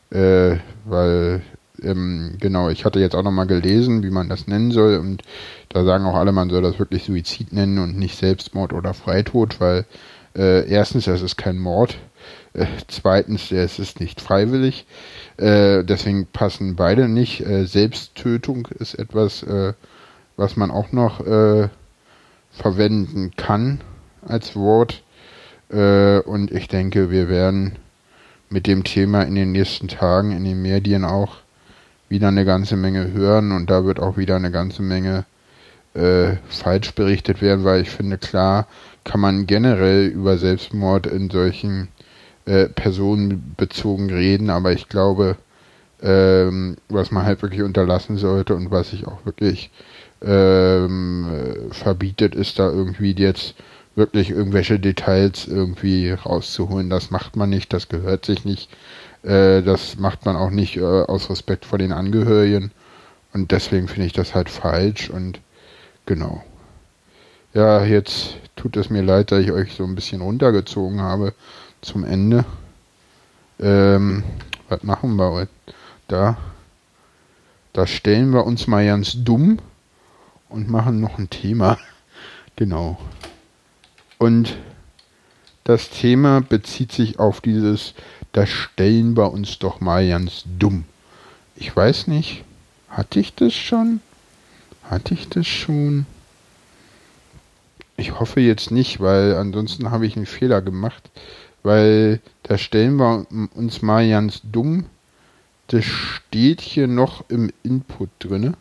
äh, 0.10 0.58
weil 0.86 1.42
ähm, 1.82 2.38
genau, 2.40 2.70
ich 2.70 2.86
hatte 2.86 3.00
jetzt 3.00 3.16
auch 3.16 3.24
nochmal 3.24 3.48
gelesen, 3.48 4.04
wie 4.04 4.10
man 4.10 4.30
das 4.30 4.48
nennen 4.48 4.72
soll 4.72 4.98
und 4.98 5.24
da 5.70 5.84
sagen 5.84 6.06
auch 6.06 6.16
alle, 6.16 6.32
man 6.32 6.50
soll 6.50 6.62
das 6.62 6.80
wirklich 6.80 7.04
Suizid 7.04 7.52
nennen 7.52 7.80
und 7.80 7.98
nicht 7.98 8.18
Selbstmord 8.18 8.74
oder 8.74 8.94
Freitod, 8.94 9.60
weil 9.60 9.86
äh, 10.36 10.68
erstens, 10.68 11.08
es 11.08 11.22
ist 11.22 11.38
kein 11.38 11.60
Mord. 11.60 11.98
Äh, 12.54 12.66
zweitens, 12.88 13.52
es 13.52 13.80
ist 13.80 14.00
nicht 14.00 14.22
freiwillig. 14.22 14.86
Äh, 15.38 15.84
deswegen 15.84 16.26
passen 16.28 16.76
beide 16.76 17.08
nicht. 17.08 17.42
Äh, 17.42 17.66
Selbsttötung 17.66 18.68
ist 18.80 18.96
etwas, 18.96 19.44
äh, 19.44 19.74
was 20.36 20.56
man 20.56 20.72
auch 20.72 20.92
noch 20.92 21.20
äh, 21.20 21.70
verwenden 22.52 23.32
kann 23.36 23.82
als 24.28 24.56
Wort. 24.56 25.04
und 25.70 26.52
ich 26.52 26.68
denke, 26.68 27.10
wir 27.10 27.30
werden 27.30 27.78
mit 28.50 28.68
dem 28.68 28.84
Thema 28.84 29.24
in 29.24 29.36
den 29.36 29.52
nächsten 29.52 29.88
Tagen 29.88 30.32
in 30.32 30.44
den 30.44 30.62
Medien 30.62 31.04
auch 31.04 31.38
wieder 32.08 32.28
eine 32.28 32.46
ganze 32.46 32.76
Menge 32.76 33.12
hören 33.12 33.52
und 33.52 33.70
da 33.72 33.86
wird 33.86 34.00
auch 34.00 34.18
wieder 34.18 34.36
eine 34.36 34.52
ganze 34.52 34.84
Menge 34.84 35.26
äh, 35.96 36.36
falsch 36.48 36.94
berichtet 36.94 37.42
werden, 37.42 37.66
weil 37.66 37.82
ich 37.82 37.90
finde, 37.90 38.20
klar 38.20 38.68
kann 39.04 39.20
man 39.20 39.48
generell 39.48 40.06
über 40.06 40.38
Selbstmord 40.38 41.08
in 41.08 41.30
solchen 41.32 41.88
äh, 42.46 42.66
personenbezogen 42.66 44.12
reden, 44.12 44.52
aber 44.52 44.72
ich 44.74 44.90
glaube, 44.90 45.38
ähm, 46.02 46.78
was 46.90 47.12
man 47.12 47.26
halt 47.26 47.42
wirklich 47.42 47.64
unterlassen 47.64 48.18
sollte 48.18 48.56
und 48.56 48.70
was 48.70 48.92
sich 48.92 49.08
auch 49.08 49.26
wirklich 49.26 49.72
ähm, 50.22 51.28
äh, 51.32 51.74
verbietet, 51.74 52.36
ist 52.36 52.60
da 52.60 52.70
irgendwie 52.70 53.14
jetzt 53.14 53.56
wirklich 53.96 54.30
irgendwelche 54.30 54.80
Details 54.80 55.48
irgendwie 55.48 56.12
rauszuholen. 56.12 56.90
Das 56.90 57.12
macht 57.12 57.36
man 57.36 57.50
nicht, 57.50 57.74
das 57.74 57.90
gehört 57.90 58.26
sich 58.26 58.46
nicht. 58.46 58.70
Äh, 59.24 59.62
das 59.62 59.98
macht 59.98 60.26
man 60.26 60.36
auch 60.36 60.50
nicht 60.50 60.78
äh, 60.78 60.82
aus 60.82 61.30
Respekt 61.30 61.66
vor 61.66 61.78
den 61.78 61.92
Angehörigen. 61.92 62.72
Und 63.34 63.52
deswegen 63.52 63.88
finde 63.88 64.08
ich 64.08 64.14
das 64.14 64.36
halt 64.36 64.50
falsch 64.50 65.10
und 65.10 65.40
Genau. 66.06 66.44
Ja, 67.54 67.84
jetzt 67.86 68.36
tut 68.56 68.76
es 68.76 68.90
mir 68.90 69.02
leid, 69.02 69.32
dass 69.32 69.40
ich 69.40 69.52
euch 69.52 69.74
so 69.74 69.86
ein 69.86 69.96
bisschen 69.96 70.22
runtergezogen 70.22 71.02
habe 71.02 71.34
zum 71.82 72.04
Ende. 72.04 72.44
Ähm, 73.60 74.24
was 74.68 74.84
machen 74.84 75.16
wir 75.16 75.32
heute? 75.32 75.52
Da, 76.10 76.38
da 77.72 77.88
stellen 77.88 78.32
wir 78.32 78.46
uns 78.46 78.68
mal 78.68 78.86
ganz 78.86 79.24
dumm 79.24 79.60
und 80.50 80.70
machen 80.70 81.00
noch 81.00 81.18
ein 81.18 81.30
Thema. 81.30 81.78
Genau. 82.56 83.00
Und 84.24 84.56
das 85.66 85.90
Thema 85.90 86.40
bezieht 86.40 86.94
sich 86.94 87.20
auf 87.20 87.42
dieses, 87.42 87.94
da 88.32 88.46
stellen 88.46 89.18
wir 89.18 89.34
uns 89.34 89.60
doch 89.60 89.82
mal 89.82 90.08
ganz 90.08 90.46
dumm. 90.58 90.86
Ich 91.58 91.76
weiß 91.76 92.08
nicht, 92.08 92.46
hatte 92.88 93.20
ich 93.20 93.36
das 93.36 93.54
schon? 93.54 94.00
Hatte 94.84 95.14
ich 95.14 95.28
das 95.28 95.46
schon? 95.46 96.06
Ich 97.98 98.18
hoffe 98.18 98.40
jetzt 98.40 98.72
nicht, 98.72 99.02
weil 99.02 99.36
ansonsten 99.36 99.92
habe 99.92 100.06
ich 100.06 100.16
einen 100.16 100.26
Fehler 100.26 100.62
gemacht. 100.62 101.04
Weil 101.62 102.22
da 102.44 102.58
stellen 102.58 102.96
wir 102.96 103.28
uns 103.56 103.82
mal 103.82 104.10
ganz 104.10 104.40
dumm. 104.50 104.86
Das 105.68 105.84
steht 105.84 106.62
hier 106.62 106.88
noch 106.88 107.26
im 107.30 107.52
Input 107.62 108.10
drinne. 108.20 108.54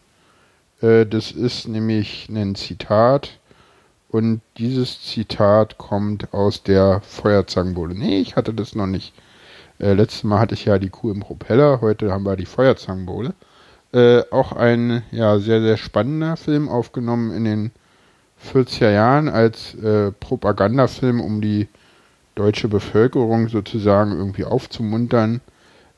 Äh, 0.81 1.07
das 1.07 1.31
ist 1.31 1.69
nämlich 1.69 2.29
ein 2.29 2.57
Zitat. 2.57 3.39
Und 4.13 4.43
dieses 4.59 5.03
Zitat 5.03 5.79
kommt 5.79 6.35
aus 6.35 6.63
der 6.63 7.01
Feuerzangenbowle. 7.01 7.95
Nee, 7.95 8.21
ich 8.21 8.37
hatte 8.37 8.53
das 8.53 8.75
noch 8.75 8.87
nicht. 8.87 9.15
Äh, 9.79 9.95
letztes 9.95 10.23
Mal 10.23 10.39
hatte 10.39 10.55
ich 10.55 10.67
ja 10.67 10.79
die 10.79 10.91
Kuh 10.91 11.11
im 11.11 11.21
Propeller, 11.21 11.81
heute 11.81 12.13
haben 12.13 12.25
wir 12.25 12.37
die 12.37 12.45
Feuerzangenbowle. 12.45 13.33
Äh, 13.95 14.23
auch 14.31 14.53
ein 14.53 15.03
ja, 15.13 15.39
sehr, 15.39 15.63
sehr 15.63 15.79
spannender 15.79 16.37
Film, 16.37 16.69
aufgenommen 16.69 17.33
in 17.33 17.45
den 17.45 17.71
40er 18.53 18.91
Jahren 18.91 19.31
als 19.31 19.75
äh, 19.77 20.13
Propagandafilm, 20.13 21.21
um 21.21 21.41
die 21.41 21.69
deutsche 22.35 22.69
Bevölkerung 22.69 23.49
sozusagen 23.49 24.13
irgendwie 24.13 24.45
aufzumuntern. 24.45 25.41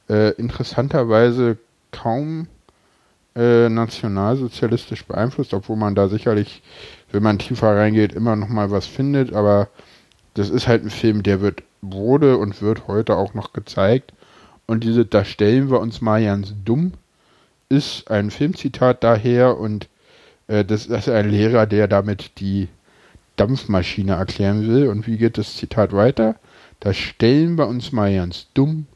Äh, 0.09 0.31
interessanterweise 0.33 1.59
kaum 1.91 2.47
äh, 3.37 3.69
nationalsozialistisch 3.69 5.05
beeinflusst, 5.05 5.55
obwohl 5.55 5.77
man 5.77 5.97
da 5.97 6.09
sicherlich, 6.09 6.63
wenn 7.15 7.23
man 7.23 7.39
tiefer 7.39 7.77
reingeht, 7.77 8.13
immer 8.13 8.37
noch 8.37 8.49
mal 8.49 8.71
was 8.71 8.87
findet. 8.87 9.33
Aber 9.33 9.69
das 10.35 10.51
ist 10.51 10.69
halt 10.69 10.85
ein 10.85 10.91
Film, 10.91 11.23
der 11.23 11.41
wird 11.41 11.63
wurde 11.81 12.39
und 12.39 12.61
wird 12.63 12.89
heute 12.89 13.17
auch 13.17 13.35
noch 13.35 13.53
gezeigt. 13.53 14.13
Und 14.67 14.85
diese, 14.85 15.05
da 15.05 15.25
stellen 15.25 15.71
wir 15.71 15.81
uns 15.81 16.01
mal 16.01 16.23
ganz 16.25 16.55
dumm 16.65 16.93
ist 17.69 18.11
ein 18.11 18.31
Filmzitat 18.31 19.03
daher 19.03 19.59
und 19.59 19.89
äh, 20.47 20.65
das 20.65 20.87
ist 20.87 21.09
ein 21.09 21.31
Lehrer, 21.31 21.67
der 21.67 21.89
damit 21.89 22.39
die 22.41 22.69
Dampfmaschine 23.37 24.13
erklären 24.13 24.67
will. 24.69 24.89
Und 24.89 25.07
wie 25.07 25.19
geht 25.19 25.39
das 25.39 25.57
Zitat 25.57 25.93
weiter? 25.93 26.37
Da 26.81 26.93
stellen 26.93 27.57
wir 27.57 27.67
uns 27.67 27.93
mal 27.93 28.15
ganz 28.15 28.47
dumm 28.55 28.87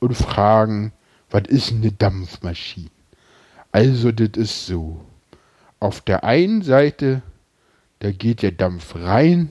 und 0.00 0.14
fragen, 0.14 0.92
was 1.30 1.44
ist 1.48 1.72
eine 1.72 1.92
Dampfmaschine? 1.92 2.90
Also, 3.72 4.10
das 4.10 4.30
ist 4.36 4.66
so. 4.66 5.00
Auf 5.78 6.00
der 6.00 6.24
einen 6.24 6.62
Seite, 6.62 7.22
da 8.00 8.10
geht 8.10 8.42
der 8.42 8.52
Dampf 8.52 8.96
rein 8.96 9.50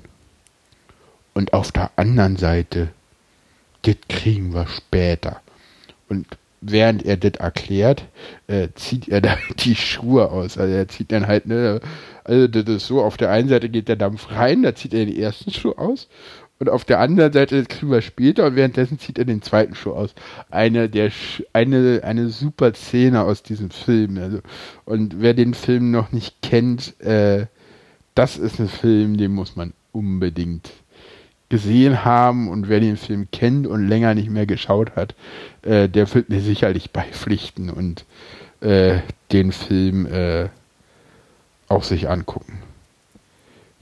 und 1.34 1.54
auf 1.54 1.72
der 1.72 1.92
anderen 1.96 2.36
Seite, 2.36 2.90
das 3.84 3.96
kriegen 4.10 4.54
wir 4.54 4.68
später. 4.68 5.42
Und 6.10 6.28
während 6.62 7.06
er 7.06 7.18
das 7.18 7.40
erklärt, 7.40 8.04
äh, 8.48 8.70
zieht 8.76 9.08
er 9.08 9.22
da 9.22 9.38
die 9.60 9.76
Schuhe 9.76 10.32
aus. 10.32 10.58
Also 10.58 10.74
er 10.74 10.88
zieht 10.88 11.12
dann 11.12 11.28
halt, 11.28 11.46
ne, 11.46 11.80
also 12.24 12.48
das 12.48 12.66
ist 12.66 12.88
so, 12.88 13.02
auf 13.02 13.18
der 13.18 13.32
einen 13.32 13.50
Seite 13.50 13.70
geht 13.70 13.88
der 13.88 13.96
Dampf 13.96 14.32
rein, 14.32 14.64
da 14.64 14.76
zieht 14.76 14.94
er 14.94 15.06
den 15.06 15.16
ersten 15.16 15.52
Schuh 15.52 15.72
aus. 15.72 16.10
Und 16.60 16.70
auf 16.70 16.84
der 16.84 17.00
anderen 17.00 17.32
Seite, 17.32 17.64
kriegen 17.64 17.90
wir 17.90 18.02
später, 18.02 18.46
und 18.46 18.58
währenddessen 18.58 19.00
zieht 19.00 19.18
er 19.18 19.24
den 19.24 19.42
zweiten 19.42 19.76
Schuh 19.76 19.94
aus. 19.94 20.14
Eine 20.52 20.90
der, 20.90 21.10
eine, 21.54 22.02
eine 22.04 22.28
super 22.28 22.74
Szene 22.74 23.24
aus 23.24 23.44
diesem 23.44 23.70
Film. 23.70 24.18
Also, 24.18 24.40
und 24.84 25.22
wer 25.22 25.34
den 25.34 25.54
Film 25.54 25.92
noch 25.92 26.12
nicht 26.12 26.42
kennt, 26.42 27.00
äh, 27.00 27.46
das 28.16 28.38
ist 28.38 28.60
ein 28.60 28.70
Film, 28.70 29.18
den 29.18 29.34
muss 29.34 29.56
man 29.56 29.74
unbedingt 29.92 30.72
gesehen 31.50 32.06
haben 32.06 32.48
und 32.48 32.70
wer 32.70 32.80
den 32.80 32.96
Film 32.96 33.28
kennt 33.32 33.66
und 33.66 33.88
länger 33.88 34.14
nicht 34.14 34.30
mehr 34.30 34.46
geschaut 34.46 34.96
hat, 34.96 35.16
äh, 35.64 35.90
der 35.90 36.14
wird 36.14 36.30
mir 36.30 36.42
sicherlich 36.42 36.92
beipflichten 36.92 37.70
und 37.70 38.06
äh, 38.62 39.00
den 39.32 39.52
Film 39.52 40.06
äh, 40.06 40.50
auch 41.68 41.84
sich 41.84 42.10
angucken. 42.10 42.60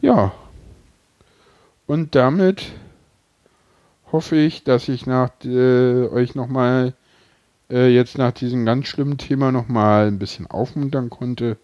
Ja. 0.02 0.32
Und 1.88 2.16
damit 2.16 2.72
hoffe 4.12 4.36
ich, 4.36 4.64
dass 4.64 4.88
ich 4.88 5.06
nach 5.06 5.32
äh, 5.44 6.08
euch 6.08 6.36
nochmal 6.36 6.94
äh, 7.70 7.94
jetzt 7.94 8.18
nach 8.18 8.32
diesem 8.32 8.66
ganz 8.66 8.88
schlimmen 8.88 9.18
Thema 9.18 9.52
nochmal 9.52 10.08
ein 10.08 10.20
bisschen 10.20 10.48
aufmuntern 10.48 11.10
konnte 11.10 11.58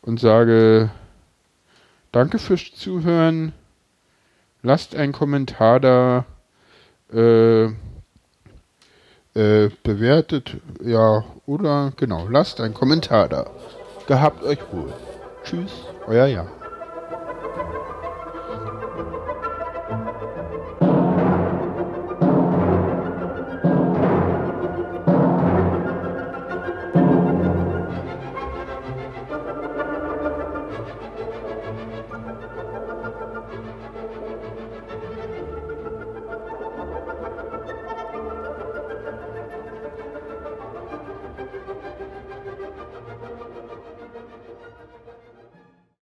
und 0.00 0.18
sage 0.18 0.90
danke 2.12 2.38
fürs 2.38 2.72
Zuhören. 2.74 3.52
Lasst 4.62 4.94
einen 4.94 5.12
Kommentar 5.12 5.80
da. 5.80 6.24
Äh, 7.12 7.70
äh, 9.34 9.70
bewertet, 9.82 10.58
ja, 10.82 11.24
oder 11.46 11.92
genau, 11.96 12.28
lasst 12.28 12.60
einen 12.60 12.74
Kommentar 12.74 13.28
da. 13.28 13.46
Gehabt 14.06 14.42
euch 14.44 14.58
wohl. 14.72 14.92
Tschüss, 15.42 15.72
euer 16.06 16.26
Jan. 16.26 16.48